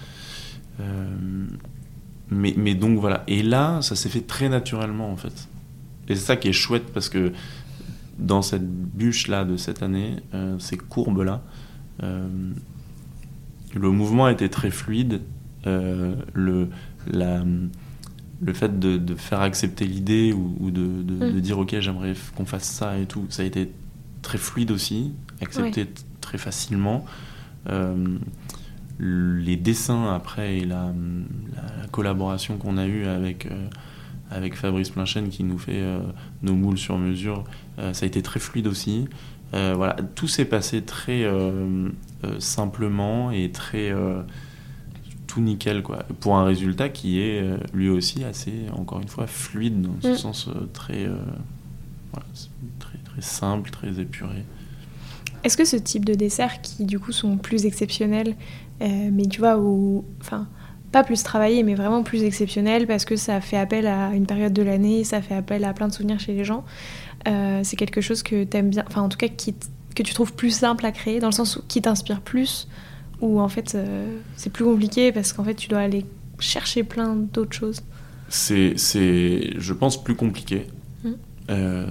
mais, 2.30 2.54
mais 2.56 2.74
donc 2.74 2.98
voilà. 2.98 3.24
Et 3.26 3.42
là, 3.42 3.80
ça 3.82 3.96
s'est 3.96 4.08
fait 4.08 4.26
très 4.26 4.48
naturellement 4.48 5.10
en 5.10 5.16
fait. 5.16 5.48
Et 6.08 6.14
c'est 6.14 6.24
ça 6.24 6.36
qui 6.36 6.48
est 6.48 6.52
chouette 6.52 6.92
parce 6.92 7.08
que 7.08 7.32
dans 8.18 8.42
cette 8.42 8.68
bûche-là 8.68 9.44
de 9.44 9.56
cette 9.56 9.82
année, 9.82 10.16
euh, 10.34 10.58
ces 10.58 10.76
courbes-là, 10.76 11.42
euh, 12.02 12.28
le 13.74 13.90
mouvement 13.90 14.28
était 14.28 14.48
très 14.48 14.70
fluide. 14.70 15.22
Euh, 15.66 16.14
le, 16.34 16.68
la, 17.10 17.42
le 18.42 18.52
fait 18.52 18.78
de, 18.78 19.14
faire 19.14 19.40
accepter 19.40 19.86
l'idée 19.86 20.32
ou, 20.32 20.70
de, 20.70 20.80
mm. 20.82 21.40
dire 21.40 21.58
ok 21.58 21.76
j'aimerais 21.80 22.12
qu'on 22.36 22.44
fasse 22.44 22.64
ça 22.64 22.98
et 22.98 23.06
tout, 23.06 23.24
ça 23.30 23.42
a 23.42 23.46
été 23.46 23.70
très 24.24 24.38
fluide 24.38 24.72
aussi, 24.72 25.12
accepté 25.40 25.86
très 26.20 26.38
facilement. 26.38 27.04
les 28.98 29.56
dessins 29.56 30.14
après 30.14 30.58
et 30.58 30.64
la, 30.64 30.92
la 31.54 31.86
collaboration 31.92 32.58
qu'on 32.58 32.76
a 32.76 32.86
eue 32.86 33.06
avec 33.06 33.48
avec 34.34 34.56
Fabrice 34.56 34.90
Planchen 34.90 35.28
qui 35.28 35.44
nous 35.44 35.58
fait 35.58 35.80
euh, 35.80 36.00
nos 36.42 36.54
moules 36.54 36.78
sur 36.78 36.98
mesure. 36.98 37.44
Euh, 37.78 37.92
ça 37.92 38.04
a 38.04 38.06
été 38.06 38.22
très 38.22 38.40
fluide 38.40 38.66
aussi. 38.66 39.06
Euh, 39.54 39.74
voilà, 39.76 39.96
tout 40.14 40.26
s'est 40.26 40.44
passé 40.44 40.82
très 40.82 41.24
simplement 42.38 43.30
et 43.30 43.50
très 43.52 43.92
tout 45.26 45.40
nickel 45.40 45.82
quoi. 45.82 46.04
Pour 46.20 46.36
un 46.36 46.44
résultat 46.44 46.88
qui 46.88 47.20
est 47.20 47.42
lui 47.72 47.88
aussi 47.88 48.24
assez, 48.24 48.66
encore 48.72 49.00
une 49.00 49.08
fois, 49.08 49.26
fluide 49.26 49.82
dans 49.82 50.00
ce 50.00 50.08
mm. 50.08 50.16
sens 50.16 50.48
très, 50.72 51.08
très, 52.80 52.98
très 53.14 53.22
simple, 53.22 53.70
très 53.70 53.98
épuré. 54.00 54.44
Est-ce 55.42 55.56
que 55.56 55.64
ce 55.64 55.76
type 55.76 56.04
de 56.04 56.14
desserts 56.14 56.60
qui 56.60 56.84
du 56.84 56.98
coup 56.98 57.12
sont 57.12 57.36
plus 57.36 57.64
exceptionnels, 57.66 58.34
mais 58.80 59.26
tu 59.30 59.40
vois, 59.40 59.58
où, 59.58 60.04
enfin, 60.20 60.48
pas 60.94 61.02
plus 61.02 61.24
travaillé, 61.24 61.64
mais 61.64 61.74
vraiment 61.74 62.04
plus 62.04 62.22
exceptionnel 62.22 62.86
parce 62.86 63.04
que 63.04 63.16
ça 63.16 63.40
fait 63.40 63.56
appel 63.56 63.88
à 63.88 64.14
une 64.14 64.26
période 64.26 64.52
de 64.52 64.62
l'année, 64.62 65.02
ça 65.02 65.20
fait 65.20 65.34
appel 65.34 65.64
à 65.64 65.74
plein 65.74 65.88
de 65.88 65.92
souvenirs 65.92 66.20
chez 66.20 66.32
les 66.34 66.44
gens. 66.44 66.64
Euh, 67.26 67.62
c'est 67.64 67.74
quelque 67.74 68.00
chose 68.00 68.22
que 68.22 68.44
tu 68.44 68.56
aimes 68.56 68.70
bien, 68.70 68.84
enfin 68.86 69.02
en 69.02 69.08
tout 69.08 69.18
cas 69.18 69.26
qui 69.26 69.56
que 69.96 70.02
tu 70.04 70.14
trouves 70.14 70.32
plus 70.34 70.50
simple 70.50 70.86
à 70.86 70.92
créer, 70.92 71.18
dans 71.18 71.28
le 71.28 71.32
sens 71.32 71.56
où 71.56 71.62
qui 71.66 71.82
t'inspire 71.82 72.20
plus, 72.20 72.68
ou 73.20 73.40
en 73.40 73.48
fait 73.48 73.74
euh, 73.74 74.06
c'est 74.36 74.50
plus 74.50 74.64
compliqué 74.64 75.10
parce 75.10 75.32
qu'en 75.32 75.42
fait 75.42 75.54
tu 75.54 75.68
dois 75.68 75.80
aller 75.80 76.06
chercher 76.38 76.84
plein 76.84 77.16
d'autres 77.16 77.56
choses? 77.56 77.82
C'est, 78.28 78.74
je 78.76 79.72
pense, 79.72 80.02
plus 80.02 80.14
compliqué. 80.14 80.66
Mmh. 81.02 81.10
Euh, 81.50 81.86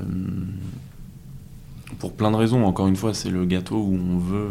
pour 2.03 2.11
plein 2.11 2.31
de 2.31 2.35
raisons. 2.35 2.65
Encore 2.65 2.87
une 2.87 2.97
fois, 2.97 3.13
c'est 3.13 3.29
le 3.29 3.45
gâteau 3.45 3.77
où 3.77 3.95
on 3.95 4.17
veut 4.17 4.49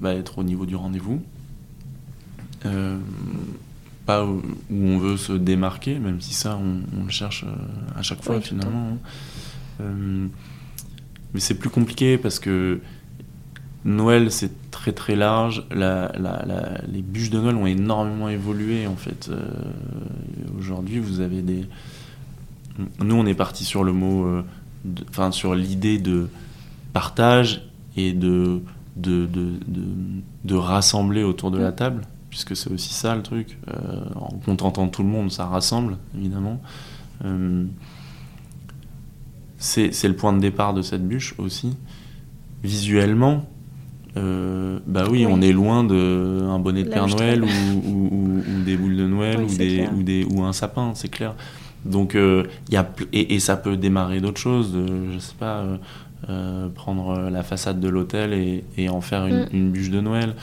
bah, 0.00 0.12
être 0.12 0.38
au 0.38 0.42
niveau 0.42 0.66
du 0.66 0.74
rendez-vous. 0.74 1.22
Euh, 2.66 2.98
pas 4.06 4.24
où, 4.24 4.42
on 4.68 4.98
veut 4.98 5.16
se 5.16 5.32
démarquer, 5.32 6.00
même 6.00 6.20
si 6.20 6.34
ça, 6.34 6.58
on, 6.60 7.04
le 7.04 7.10
cherche 7.10 7.44
euh, 7.44 7.96
à 7.96 8.02
chaque 8.02 8.24
fois 8.24 8.40
finalement. 8.40 8.88
Hein. 8.88 8.98
Euh, 9.82 10.26
mais 11.32 11.38
c'est 11.38 11.54
plus 11.54 11.70
compliqué 11.70 12.18
parce 12.18 12.40
que 12.40 12.80
Noël, 13.84 14.32
c'est 14.32 14.70
très 14.72 14.90
très 14.90 15.14
large. 15.14 15.64
La, 15.70 16.10
les 16.88 17.02
bûches 17.02 17.30
de 17.30 17.38
Noël 17.38 17.54
ont 17.54 17.66
énormément 17.66 18.28
évolué 18.28 18.88
en 18.88 18.96
fait. 18.96 19.30
Aujourd'hui, 20.58 20.98
vous 20.98 21.20
avez 21.20 21.40
des. 21.40 21.66
Nous, 22.98 23.14
on 23.14 23.26
est 23.26 23.34
parti 23.34 23.64
sur 23.64 23.84
le 23.84 23.92
mot, 23.92 24.42
enfin 25.08 25.30
sur 25.30 25.54
l'idée 25.54 25.98
de 25.98 26.28
partage 26.92 27.68
et 27.96 28.12
de 28.12 28.62
de, 28.96 29.26
de, 29.26 29.52
de, 29.68 29.84
de, 30.44 30.54
rassembler 30.56 31.22
autour 31.22 31.52
de 31.52 31.58
la 31.58 31.70
table 31.70 32.02
puisque 32.28 32.56
c'est 32.56 32.70
aussi 32.70 32.92
ça 32.92 33.14
le 33.14 33.22
truc. 33.22 33.58
Euh, 33.68 34.00
en 34.14 34.38
contentant 34.44 34.88
tout 34.88 35.02
le 35.02 35.08
monde, 35.08 35.30
ça 35.30 35.46
rassemble, 35.46 35.96
évidemment. 36.16 36.60
Euh, 37.24 37.64
c'est 39.58 40.04
le 40.04 40.14
point 40.14 40.32
de 40.32 40.38
départ 40.38 40.72
de 40.72 40.82
cette 40.82 41.06
bûche 41.06 41.34
aussi. 41.38 41.76
Visuellement, 42.62 43.44
euh, 44.16 44.78
bah 44.86 45.04
oui, 45.10 45.26
on 45.28 45.40
est 45.40 45.52
loin 45.52 45.82
d'un 45.82 46.58
bonnet 46.58 46.84
de 46.84 46.90
Père 46.90 47.08
Noël 47.08 47.42
ou, 47.42 48.42
des 48.64 48.76
boules 48.76 48.96
de 48.96 49.06
Noël 49.06 49.40
ou, 49.40 49.56
des, 49.56 49.88
ou, 49.88 50.02
des, 50.02 50.24
ou 50.24 50.42
un 50.44 50.52
sapin, 50.52 50.92
c'est 50.94 51.08
clair. 51.08 51.34
Donc, 51.84 52.14
il 52.14 52.72
y 52.72 52.76
a, 52.76 52.88
et, 53.12 53.40
ça 53.40 53.56
peut 53.56 53.76
démarrer 53.76 54.20
d'autres 54.20 54.40
choses, 54.40 54.76
je 55.12 55.18
sais 55.18 55.34
pas, 55.38 55.64
prendre 56.74 57.30
la 57.30 57.42
façade 57.42 57.80
de 57.80 57.88
l'hôtel 57.88 58.32
et, 58.32 58.64
et, 58.76 58.88
en 58.88 59.00
faire 59.00 59.26
une, 59.26 59.44
mm. 59.44 59.48
une 59.52 59.70
bûche 59.70 59.90
de 59.90 60.00
Noël. 60.00 60.34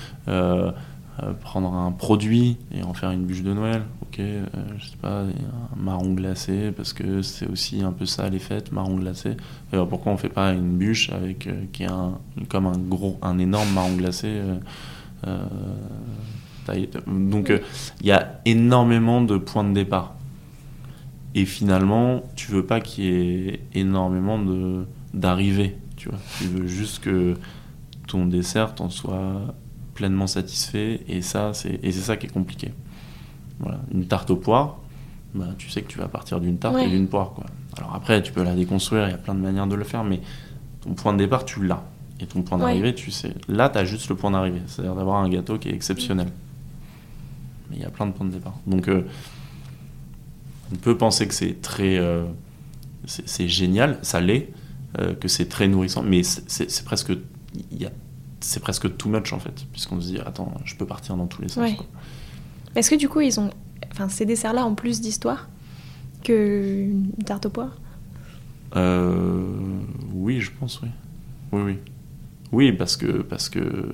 Euh, 1.24 1.32
prendre 1.32 1.74
un 1.74 1.94
produit 1.94 2.58
et 2.74 2.84
en 2.84 2.94
faire 2.94 3.10
une 3.12 3.24
bûche 3.24 3.42
de 3.42 3.54
Noël, 3.54 3.84
ok, 4.02 4.20
euh, 4.20 4.46
je 4.78 4.86
sais 4.86 4.98
pas, 4.98 5.22
un 5.22 5.82
marron 5.82 6.14
glacé, 6.14 6.74
parce 6.74 6.92
que 6.92 7.22
c'est 7.22 7.48
aussi 7.48 7.84
un 7.84 7.94
peu 7.94 8.06
ça 8.06 8.30
les 8.30 8.40
fêtes, 8.40 8.74
marron 8.74 8.98
glacé. 8.98 9.38
Alors 9.72 9.88
pourquoi 9.88 10.12
on 10.12 10.18
fait 10.18 10.28
pas 10.28 10.52
une 10.52 10.76
bûche 10.76 11.10
avec 11.12 11.48
euh, 11.48 11.64
qui 11.72 11.84
est 11.84 11.90
un, 11.90 12.20
comme 12.50 12.66
un 12.66 12.78
gros, 12.78 13.18
un 13.22 13.40
énorme 13.40 13.72
marron 13.74 13.96
glacé 13.96 14.42
Donc 17.08 17.54
il 18.02 18.08
y 18.08 18.12
a 18.12 18.42
énormément 18.44 19.22
de 19.22 19.38
points 19.38 19.64
de 19.64 19.74
départ. 19.74 20.16
Et 21.34 21.46
finalement, 21.46 22.24
tu 22.36 22.52
veux 22.52 22.66
pas 22.66 22.82
qu'il 22.82 23.06
y 23.06 23.48
ait 23.50 23.60
énormément 23.74 24.38
de 24.38 24.86
d'arrivées, 25.16 25.78
tu 25.96 26.10
vois. 26.10 26.20
Tu 26.38 26.46
veux 26.46 26.68
juste 26.68 27.00
que 27.04 27.36
ton 28.08 28.28
dessert 28.28 28.76
t'en 28.76 28.90
soit 28.90 29.56
pleinement 29.96 30.28
satisfait 30.28 31.02
et 31.08 31.22
ça 31.22 31.54
c'est 31.54 31.80
et 31.82 31.92
c'est 31.92 32.02
ça 32.02 32.18
qui 32.18 32.28
est 32.28 32.34
compliqué. 32.34 32.74
Voilà. 33.60 33.80
Une 33.92 34.06
tarte 34.06 34.30
aux 34.30 34.36
poires 34.36 34.78
bah, 35.34 35.48
tu 35.58 35.70
sais 35.70 35.82
que 35.82 35.88
tu 35.88 35.98
vas 35.98 36.08
partir 36.08 36.40
d'une 36.40 36.58
tarte 36.58 36.78
et 36.78 36.88
d'une 36.88 37.08
poire 37.08 37.32
quoi. 37.32 37.46
Alors 37.78 37.96
après 37.96 38.22
tu 38.22 38.32
peux 38.32 38.44
la 38.44 38.56
déconstruire 38.56 39.08
il 39.08 39.12
y 39.12 39.14
a 39.14 39.18
plein 39.18 39.34
de 39.34 39.40
manières 39.40 39.68
de 39.68 39.76
le 39.76 39.84
faire 39.84 40.04
mais 40.04 40.22
ton 40.82 40.94
point 40.94 41.14
de 41.14 41.18
départ 41.18 41.46
tu 41.46 41.66
l'as. 41.66 41.84
Et 42.22 42.28
ton 42.28 42.42
point 42.44 42.58
d'arrivée 42.58 42.94
tu 42.94 43.12
sais 43.12 43.34
là 43.48 43.70
tu 43.70 43.78
as 43.78 43.86
juste 43.86 44.10
le 44.10 44.16
point 44.16 44.32
d'arrivée. 44.32 44.62
C'est-à-dire 44.68 44.96
d'avoir 44.96 45.18
un 45.18 45.30
gâteau 45.30 45.58
qui 45.58 45.70
est 45.70 45.74
exceptionnel. 45.74 46.28
Mais 47.70 47.78
il 47.78 47.82
y 47.82 47.86
a 47.86 47.90
plein 47.90 48.06
de 48.06 48.12
points 48.12 48.28
de 48.28 48.32
départ. 48.32 48.56
Donc 48.68 48.88
euh, 48.88 49.04
on 50.72 50.76
peut 50.76 50.98
penser 50.98 51.28
que 51.28 51.34
c'est 51.34 51.62
très 51.62 51.98
euh, 51.98 52.26
c'est 53.06 53.48
génial 53.48 53.98
ça 54.02 54.20
l'est 54.20 54.50
que 55.20 55.28
c'est 55.28 55.50
très 55.50 55.68
nourrissant 55.68 56.04
mais 56.04 56.24
c'est 56.24 56.86
presque 56.86 57.12
c'est 58.46 58.60
presque 58.60 58.96
too 58.98 59.10
much 59.10 59.34
en 59.34 59.40
fait, 59.40 59.66
puisqu'on 59.72 60.00
se 60.00 60.08
dit 60.08 60.20
attends, 60.20 60.54
je 60.66 60.76
peux 60.76 60.86
partir 60.86 61.18
dans 61.18 61.26
tous 61.26 61.42
les 61.42 61.50
sens. 61.50 61.72
Est-ce 62.76 62.90
que 62.90 62.96
du 62.96 63.10
coup 63.10 63.22
ils 63.22 63.40
ont, 63.40 63.50
enfin 63.92 64.08
ces 64.08 64.26
desserts-là 64.26 64.66
ont 64.66 64.76
plus 64.76 65.02
d'histoire 65.02 65.50
que 66.24 66.86
une 66.90 67.12
tarte 67.26 67.48
aux 67.48 67.50
poires 67.50 67.76
euh, 68.76 69.48
Oui, 70.14 70.42
je 70.42 70.52
pense 70.60 70.82
oui. 70.82 70.90
Oui, 71.52 71.62
oui. 71.62 71.78
Oui, 72.52 72.72
parce 72.72 72.96
que, 72.96 73.24
parce 73.24 73.50
que, 73.50 73.92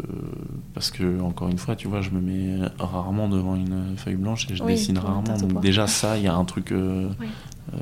parce 0.73 0.91
que, 0.91 1.19
encore 1.21 1.47
une 1.47 1.57
fois, 1.57 1.75
tu 1.75 1.87
vois, 1.87 2.01
je 2.01 2.11
me 2.11 2.19
mets 2.19 2.67
rarement 2.77 3.29
devant 3.29 3.55
une 3.55 3.95
feuille 3.97 4.15
blanche 4.15 4.47
et 4.51 4.55
je 4.55 4.63
dessine 4.63 4.97
rarement. 4.97 5.37
Donc 5.37 5.61
déjà 5.61 5.87
ça, 5.87 6.17
il 6.17 6.23
y 6.23 6.27
a 6.27 6.35
un 6.35 6.45
truc 6.45 6.71
euh, 6.71 7.09
euh, 7.73 7.77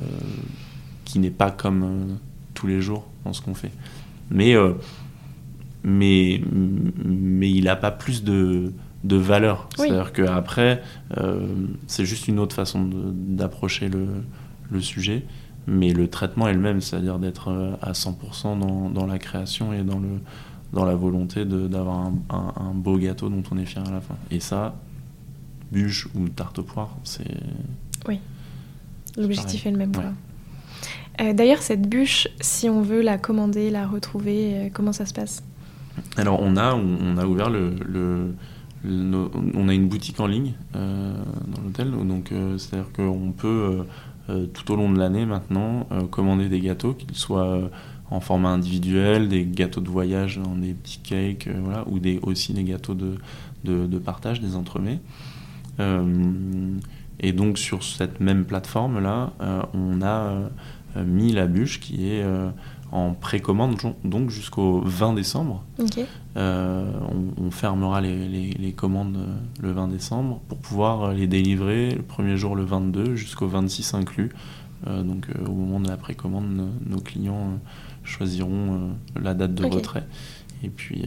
qui 1.04 1.18
n'est 1.18 1.30
pas 1.30 1.50
comme 1.50 2.18
tous 2.60 2.66
les 2.66 2.80
jours 2.80 3.06
dans 3.24 3.32
ce 3.32 3.40
qu'on 3.40 3.54
fait. 3.54 3.72
Mais 4.30 4.54
mais, 5.82 6.42
mais 7.04 7.50
il 7.50 7.64
n'a 7.64 7.76
pas 7.76 7.90
plus 7.90 8.22
de, 8.22 8.72
de 9.04 9.16
valeur. 9.16 9.68
C'est-à-dire 9.76 10.12
qu'après, 10.12 10.82
euh, 11.18 11.46
c'est 11.86 12.04
juste 12.04 12.28
une 12.28 12.38
autre 12.38 12.54
façon 12.54 12.88
d'approcher 13.12 13.88
le, 13.88 14.06
le 14.70 14.80
sujet, 14.80 15.24
mais 15.66 15.92
le 15.92 16.08
traitement 16.08 16.48
est 16.48 16.52
le 16.52 16.60
même, 16.60 16.80
c'est-à-dire 16.80 17.18
d'être 17.18 17.78
à 17.80 17.92
100% 17.92 18.58
dans, 18.58 18.90
dans, 18.90 19.06
la 19.06 19.18
création 19.18 19.72
et 19.72 19.82
dans, 19.82 19.98
le, 19.98 20.20
dans 20.72 20.84
la 20.84 20.94
volonté 20.94 21.44
d'avoir 21.44 21.98
un, 21.98 22.14
un, 22.28 22.74
beau 22.74 22.98
gâteau 22.98 23.28
dont 23.28 23.42
on 23.50 23.58
est 23.58 23.66
fier 23.66 23.86
à 23.86 23.90
la 23.90 24.00
fin. 24.00 24.16
Et 24.30 24.40
ça, 24.40 24.74
bûche 25.72 26.08
ou 26.14 26.28
tarte 26.28 26.58
aux 26.58 26.64
poires, 26.64 26.96
c'est. 27.04 27.40
Oui. 28.06 28.20
L'objectif 29.16 29.66
est 29.66 29.70
le 29.70 29.78
même. 29.78 29.92
Euh, 31.20 31.32
D'ailleurs, 31.32 31.62
cette 31.62 31.88
bûche, 31.88 32.28
si 32.40 32.68
on 32.68 32.82
veut 32.82 33.02
la 33.02 33.18
commander, 33.18 33.70
la 33.70 33.86
retrouver, 33.86 34.54
euh, 34.54 34.68
comment 34.72 34.92
ça 34.92 35.06
se 35.06 35.12
passe? 35.12 35.42
Alors, 36.16 36.40
on 36.40 36.56
a, 36.56 36.74
on 36.74 37.16
a 37.18 37.26
ouvert 37.26 37.50
le, 37.50 38.34
on 38.84 39.68
a 39.68 39.74
une 39.74 39.88
boutique 39.88 40.20
en 40.20 40.26
ligne 40.26 40.54
euh, 40.74 41.14
dans 41.46 41.62
l'hôtel, 41.62 41.90
donc 41.90 42.32
c'est-à-dire 42.56 42.90
qu'on 42.92 43.32
peut 43.32 43.84
tout 44.54 44.72
au 44.72 44.76
long 44.76 44.90
de 44.90 44.98
l'année 44.98 45.26
maintenant 45.26 45.86
commander 46.10 46.48
des 46.48 46.60
gâteaux, 46.60 46.94
qu'ils 46.94 47.16
soient 47.16 47.68
en 48.10 48.20
format 48.20 48.50
individuel, 48.50 49.28
des 49.28 49.44
gâteaux 49.44 49.82
de 49.82 49.90
voyage 49.90 50.38
dans 50.42 50.54
des 50.54 50.72
petits 50.72 51.00
cakes, 51.00 51.48
voilà, 51.62 51.84
ou 51.88 51.98
des, 51.98 52.20
aussi 52.22 52.54
des 52.54 52.64
gâteaux 52.64 52.94
de, 52.94 53.16
de, 53.64 53.86
de 53.86 53.98
partage, 53.98 54.40
des 54.40 54.56
entremets. 54.56 55.00
et 55.78 57.32
donc 57.32 57.58
sur 57.58 57.82
cette 57.82 58.20
même 58.20 58.46
plateforme 58.46 59.00
là, 59.00 59.34
on 59.74 60.00
a 60.00 60.48
mis 60.96 61.32
la 61.32 61.46
bûche 61.46 61.80
qui 61.80 62.08
est 62.08 62.24
en 62.92 63.12
précommande 63.12 63.76
donc 64.04 64.30
jusqu'au 64.30 64.80
20 64.84 65.14
décembre. 65.14 65.64
Euh, 66.36 66.90
on, 67.38 67.50
fermera 67.50 68.00
les, 68.00 68.74
commandes 68.76 69.16
euh, 69.16 69.34
le 69.62 69.72
20 69.72 69.88
décembre 69.88 70.40
pour 70.48 70.58
pouvoir 70.58 71.02
euh, 71.02 71.12
les 71.12 71.26
délivrer 71.26 71.90
le 71.90 72.02
premier 72.02 72.36
jour 72.36 72.54
le 72.54 72.64
22 72.64 73.16
jusqu'au 73.16 73.48
26 73.48 73.94
inclus. 73.94 74.30
donc 74.86 75.26
au 75.46 75.52
moment 75.52 75.80
de 75.80 75.88
la 75.88 75.96
précommande, 75.96 76.68
nos 76.86 77.00
clients 77.00 77.58
choisiront 78.02 78.90
la 79.20 79.34
date 79.34 79.54
de 79.54 79.66
retrait. 79.66 80.06
Et 80.62 80.68
puis 80.68 81.04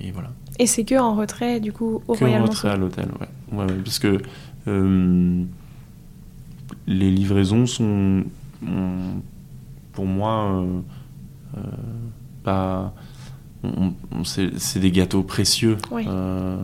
et 0.00 0.12
voilà. 0.12 0.30
Et 0.58 0.66
c'est 0.66 0.84
que 0.84 0.98
en 0.98 1.14
retrait 1.14 1.60
du 1.60 1.72
coup 1.72 2.02
au 2.06 2.14
que 2.14 2.24
en 2.24 2.42
retrait 2.44 2.70
à 2.70 2.76
l'hôtel, 2.76 3.08
ouais. 3.20 3.58
ouais, 3.58 3.66
parce 3.84 3.98
que 3.98 4.20
les 6.86 7.10
livraisons 7.10 7.66
sont 7.66 8.24
pour 9.92 10.06
moi, 10.06 10.62
euh, 10.62 10.80
euh, 11.56 11.60
pas. 12.42 12.94
c'est 14.24 14.78
des 14.78 14.90
gâteaux 14.90 15.22
précieux. 15.22 15.76
Euh, 15.92 16.56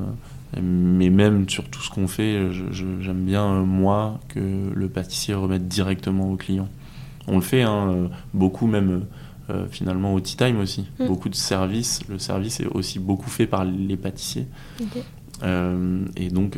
mais 0.62 1.11
même 1.11 1.48
sur 1.48 1.68
tout 1.68 1.80
ce 1.80 1.90
qu'on 1.90 2.09
fait, 2.09 2.50
j'aime 2.72 3.24
bien, 3.24 3.62
moi, 3.64 4.20
que 4.28 4.40
le 4.72 4.88
pâtissier 4.88 5.35
remette 5.35 5.68
directement 5.68 6.30
au 6.30 6.37
client. 6.37 6.68
On 7.26 7.37
le 7.37 7.42
fait, 7.42 7.62
hein, 7.62 8.09
beaucoup 8.32 8.66
même. 8.66 9.04
finalement 9.70 10.14
au 10.14 10.20
tea 10.20 10.37
time 10.37 10.59
aussi. 10.59 10.87
Mm. 10.98 11.06
Beaucoup 11.06 11.28
de 11.28 11.35
services. 11.35 12.00
Le 12.09 12.18
service 12.18 12.61
est 12.61 12.66
aussi 12.66 12.98
beaucoup 12.98 13.30
fait 13.30 13.46
par 13.46 13.64
les 13.64 13.96
pâtissiers. 13.96 14.46
et 15.42 16.28
donc, 16.30 16.56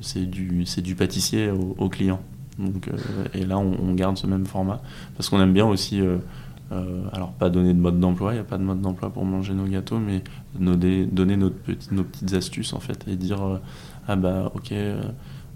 c'est 0.00 0.30
du, 0.30 0.64
du 0.64 0.94
pâtissier 0.94 1.50
au 1.50 1.88
client. 1.88 2.20
Donc, 2.58 2.88
euh, 2.88 2.96
et 3.34 3.44
là, 3.44 3.58
on, 3.58 3.94
garde 3.94 4.16
ce 4.16 4.26
même 4.26 4.46
format 4.46 4.80
parce 5.16 5.28
qu'on 5.28 5.40
aime 5.40 5.52
bien 5.52 5.66
aussi. 5.66 6.00
Euh, 6.00 6.18
euh, 6.72 7.02
alors, 7.12 7.32
pas 7.32 7.50
donner 7.50 7.74
de 7.74 7.78
mode 7.78 8.00
d'emploi, 8.00 8.32
il 8.32 8.36
n'y 8.36 8.40
a 8.40 8.44
pas 8.44 8.58
de 8.58 8.62
mode 8.62 8.80
d'emploi 8.80 9.10
pour 9.10 9.24
manger 9.24 9.52
nos 9.52 9.66
gâteaux, 9.66 9.98
mais 9.98 10.22
donner 10.58 11.36
notre 11.36 11.56
nos 11.92 12.04
petites 12.04 12.32
astuces 12.32 12.72
en 12.72 12.80
fait 12.80 13.06
et 13.06 13.16
dire 13.16 13.60
Ah 14.08 14.16
bah, 14.16 14.50
ok, 14.54 14.72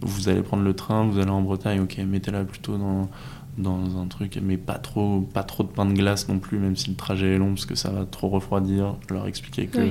vous 0.02 0.28
allez 0.28 0.42
prendre 0.42 0.62
le 0.62 0.74
train, 0.74 1.06
vous 1.06 1.18
allez 1.18 1.30
en 1.30 1.40
Bretagne, 1.40 1.80
ok, 1.80 1.98
mettez-la 1.98 2.44
plutôt 2.44 2.76
dans, 2.76 3.08
dans 3.56 3.98
un 3.98 4.06
truc, 4.06 4.38
mais 4.42 4.58
pas 4.58 4.78
trop, 4.78 5.22
pas 5.22 5.44
trop 5.44 5.62
de 5.62 5.68
pain 5.68 5.86
de 5.86 5.94
glace 5.94 6.28
non 6.28 6.38
plus, 6.38 6.58
même 6.58 6.76
si 6.76 6.90
le 6.90 6.96
trajet 6.96 7.34
est 7.34 7.38
long, 7.38 7.50
parce 7.50 7.66
que 7.66 7.74
ça 7.74 7.90
va 7.90 8.04
trop 8.04 8.28
refroidir. 8.28 8.96
Leur 9.08 9.26
expliquer 9.26 9.66
que, 9.66 9.90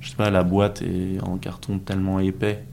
je 0.00 0.08
sais 0.08 0.16
pas, 0.16 0.30
la 0.30 0.44
boîte 0.44 0.82
est 0.82 1.22
en 1.22 1.36
carton 1.36 1.78
tellement 1.78 2.20
épais 2.20 2.64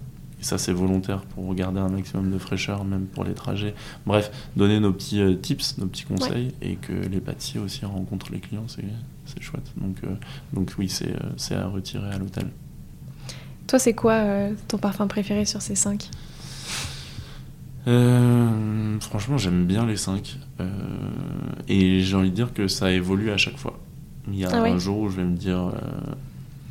et 0.42 0.44
ça, 0.44 0.58
c'est 0.58 0.74
volontaire 0.74 1.22
pour 1.22 1.54
garder 1.54 1.80
un 1.80 1.90
maximum 1.90 2.32
de 2.32 2.40
fraîcheur, 2.40 2.84
même 2.84 3.06
pour 3.06 3.24
les 3.24 3.36
trajets. 3.36 3.76
Bref, 4.08 4.32
donner 4.56 4.80
nos 4.80 4.92
petits 4.92 5.22
euh, 5.22 5.36
tips, 5.36 5.78
nos 5.78 5.86
petits 5.86 6.06
conseils, 6.06 6.54
et 6.64 6.76
que 6.78 6.94
les 6.94 7.22
pâtissiers 7.22 7.60
aussi 7.60 7.86
rencontrent 7.86 8.32
les 8.32 8.40
clients, 8.40 8.66
c'est 8.68 9.42
chouette. 9.42 9.72
Donc, 9.78 9.98
euh, 10.04 10.16
donc 10.52 10.74
oui, 10.80 10.92
euh, 11.04 11.16
c'est 11.38 11.56
à 11.56 11.68
retirer 11.68 12.10
à 12.10 12.18
l'hôtel. 12.18 12.48
Toi, 13.68 13.78
c'est 13.78 13.94
quoi 13.94 14.50
ton 14.68 14.80
parfum 14.80 15.08
préféré 15.08 15.46
sur 15.46 15.62
ces 15.62 15.76
cinq? 15.76 16.10
Franchement, 17.86 19.38
j'aime 19.38 19.66
bien 19.66 19.86
les 19.86 19.98
cinq. 19.98 20.38
et 21.68 22.00
j'ai 22.02 22.16
envie 22.16 22.32
de 22.32 22.36
dire 22.36 22.54
que 22.54 22.68
ça 22.68 22.92
évolue 22.92 23.30
à 23.30 23.38
chaque 23.38 23.58
fois. 23.58 23.80
Il 24.28 24.38
y 24.38 24.46
a 24.46 24.50
ah 24.52 24.64
un 24.64 24.78
jour 24.78 25.00
où 25.00 25.10
je 25.10 25.18
vais 25.18 25.24
me 25.24 25.36
dire 25.36 25.72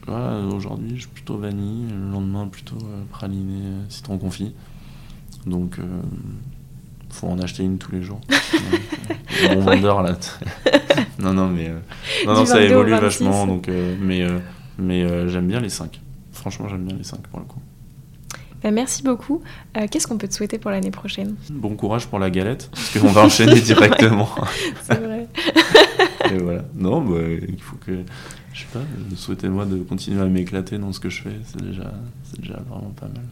aujourd'hui, 0.09 0.93
je 0.95 1.01
suis 1.01 1.09
plutôt 1.09 1.37
vanille, 1.37 1.89
le 1.91 2.11
lendemain, 2.11 2.49
plutôt 2.49 2.77
euh, 2.77 3.03
praliné, 3.11 3.63
euh, 3.65 3.83
citron 3.89 4.19
confit. 4.19 4.55
Donc, 5.47 5.75
il 5.79 5.85
euh, 5.85 6.03
faut 7.11 7.29
en 7.29 7.39
acheter 7.39 7.63
une 7.63 7.79
tous 7.79 7.93
les 7.93 8.03
jours. 8.03 8.21
bon 9.55 9.61
vendeur, 9.61 10.03
là. 10.03 10.17
non, 11.19 11.33
non, 11.33 11.49
mais 11.49 11.71
non, 12.27 12.35
non, 12.35 12.47
ça 12.47 12.61
évolue 12.61 12.93
vachement. 12.93 13.47
Donc, 13.47 13.69
mais 13.69 14.27
mais 14.79 15.29
j'aime 15.29 15.47
bien 15.47 15.61
les 15.61 15.69
5. 15.69 16.01
Franchement, 16.33 16.69
j'aime 16.69 16.85
bien 16.85 16.97
les 16.97 17.05
5 17.05 17.21
pour 17.29 17.41
le 17.41 17.47
coup. 17.47 17.61
Bah, 18.63 18.71
merci 18.71 19.03
beaucoup. 19.03 19.43
Qu'est-ce 19.91 20.07
qu'on 20.07 20.19
peut 20.19 20.29
te 20.29 20.35
souhaiter 20.35 20.59
pour 20.59 20.71
l'année 20.71 20.91
prochaine? 20.91 21.37
Bon 21.51 21.75
courage 21.75 22.07
pour 22.07 22.19
la 22.19 22.31
galette, 22.31 22.71
parce 22.71 22.99
qu'on 22.99 23.13
va 23.13 23.25
enchaîner 23.25 23.61
directement. 23.61 24.29
C'est 24.83 25.01
vrai. 25.01 25.29
Et 26.31 26.39
voilà. 26.39 26.65
Non, 26.75 27.01
bah, 27.03 27.19
il 27.49 27.61
faut 27.61 27.77
que 27.77 28.05
je 28.53 28.61
sais 28.61 28.67
pas, 28.73 28.81
souhaitez-moi 29.17 29.65
de 29.65 29.79
continuer 29.79 30.21
à 30.21 30.27
m'éclater 30.27 30.79
dans 30.79 30.93
ce 30.93 31.01
que 31.01 31.09
je 31.09 31.23
fais, 31.23 31.37
c'est 31.45 31.63
déjà, 31.63 31.93
c'est 32.25 32.41
déjà 32.41 32.61
vraiment 32.69 32.93
pas 32.99 33.07
mal. 33.07 33.25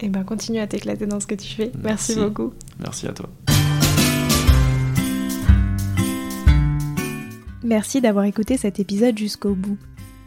Eh 0.00 0.08
ben, 0.08 0.24
continue 0.24 0.58
à 0.58 0.66
t'éclater 0.66 1.06
dans 1.06 1.20
ce 1.20 1.26
que 1.26 1.34
tu 1.34 1.48
fais. 1.54 1.72
Merci, 1.82 2.14
beaucoup. 2.16 2.52
Merci 2.80 3.06
à 3.06 3.12
toi. 3.12 3.28
Merci 7.64 8.00
d'avoir 8.00 8.24
écouté 8.24 8.56
cet 8.56 8.80
épisode 8.80 9.18
jusqu'au 9.18 9.54
bout. 9.54 9.76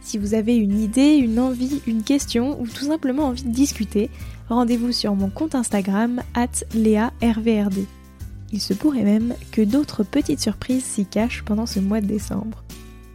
Si 0.01 0.17
vous 0.17 0.33
avez 0.33 0.55
une 0.55 0.79
idée, 0.79 1.15
une 1.15 1.39
envie, 1.39 1.81
une 1.87 2.03
question 2.03 2.59
ou 2.59 2.67
tout 2.67 2.85
simplement 2.85 3.27
envie 3.27 3.43
de 3.43 3.51
discuter, 3.51 4.09
rendez-vous 4.49 4.91
sur 4.91 5.15
mon 5.15 5.29
compte 5.29 5.55
Instagram 5.55 6.21
at 6.35 6.49
léarvrd. 6.73 7.85
Il 8.53 8.61
se 8.61 8.73
pourrait 8.73 9.03
même 9.03 9.33
que 9.51 9.61
d'autres 9.61 10.03
petites 10.03 10.41
surprises 10.41 10.83
s'y 10.83 11.05
cachent 11.05 11.43
pendant 11.43 11.65
ce 11.65 11.79
mois 11.79 12.01
de 12.01 12.07
décembre. 12.07 12.63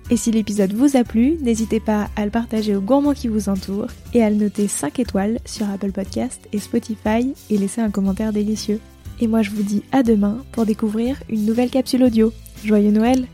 Et 0.09 0.17
si 0.17 0.31
l'épisode 0.31 0.73
vous 0.73 0.97
a 0.97 1.03
plu, 1.03 1.37
n'hésitez 1.43 1.81
pas 1.81 2.09
à 2.15 2.25
le 2.25 2.31
partager 2.31 2.77
aux 2.77 2.81
gourmands 2.81 3.13
qui 3.13 3.27
vous 3.27 3.49
entourent 3.49 3.91
et 4.15 4.23
à 4.23 4.31
le 4.31 4.37
noter 4.37 4.69
5 4.69 5.01
étoiles 5.01 5.41
sur 5.45 5.69
Apple 5.69 5.91
Podcast 5.91 6.41
et 6.53 6.61
Spotify 6.61 7.35
et 7.51 7.59
laisser 7.59 7.81
un 7.81 7.91
commentaire 7.91 8.33
délicieux. 8.33 8.81
Et 9.21 9.27
moi 9.27 9.43
je 9.43 9.51
vous 9.51 9.63
dis 9.63 9.83
à 9.91 10.03
demain 10.03 10.39
pour 10.53 10.65
découvrir 10.65 11.21
une 11.29 11.45
nouvelle 11.45 11.71
capsule 11.71 12.05
audio. 12.05 12.33
Joyeux 12.65 12.93
Noël 12.93 13.27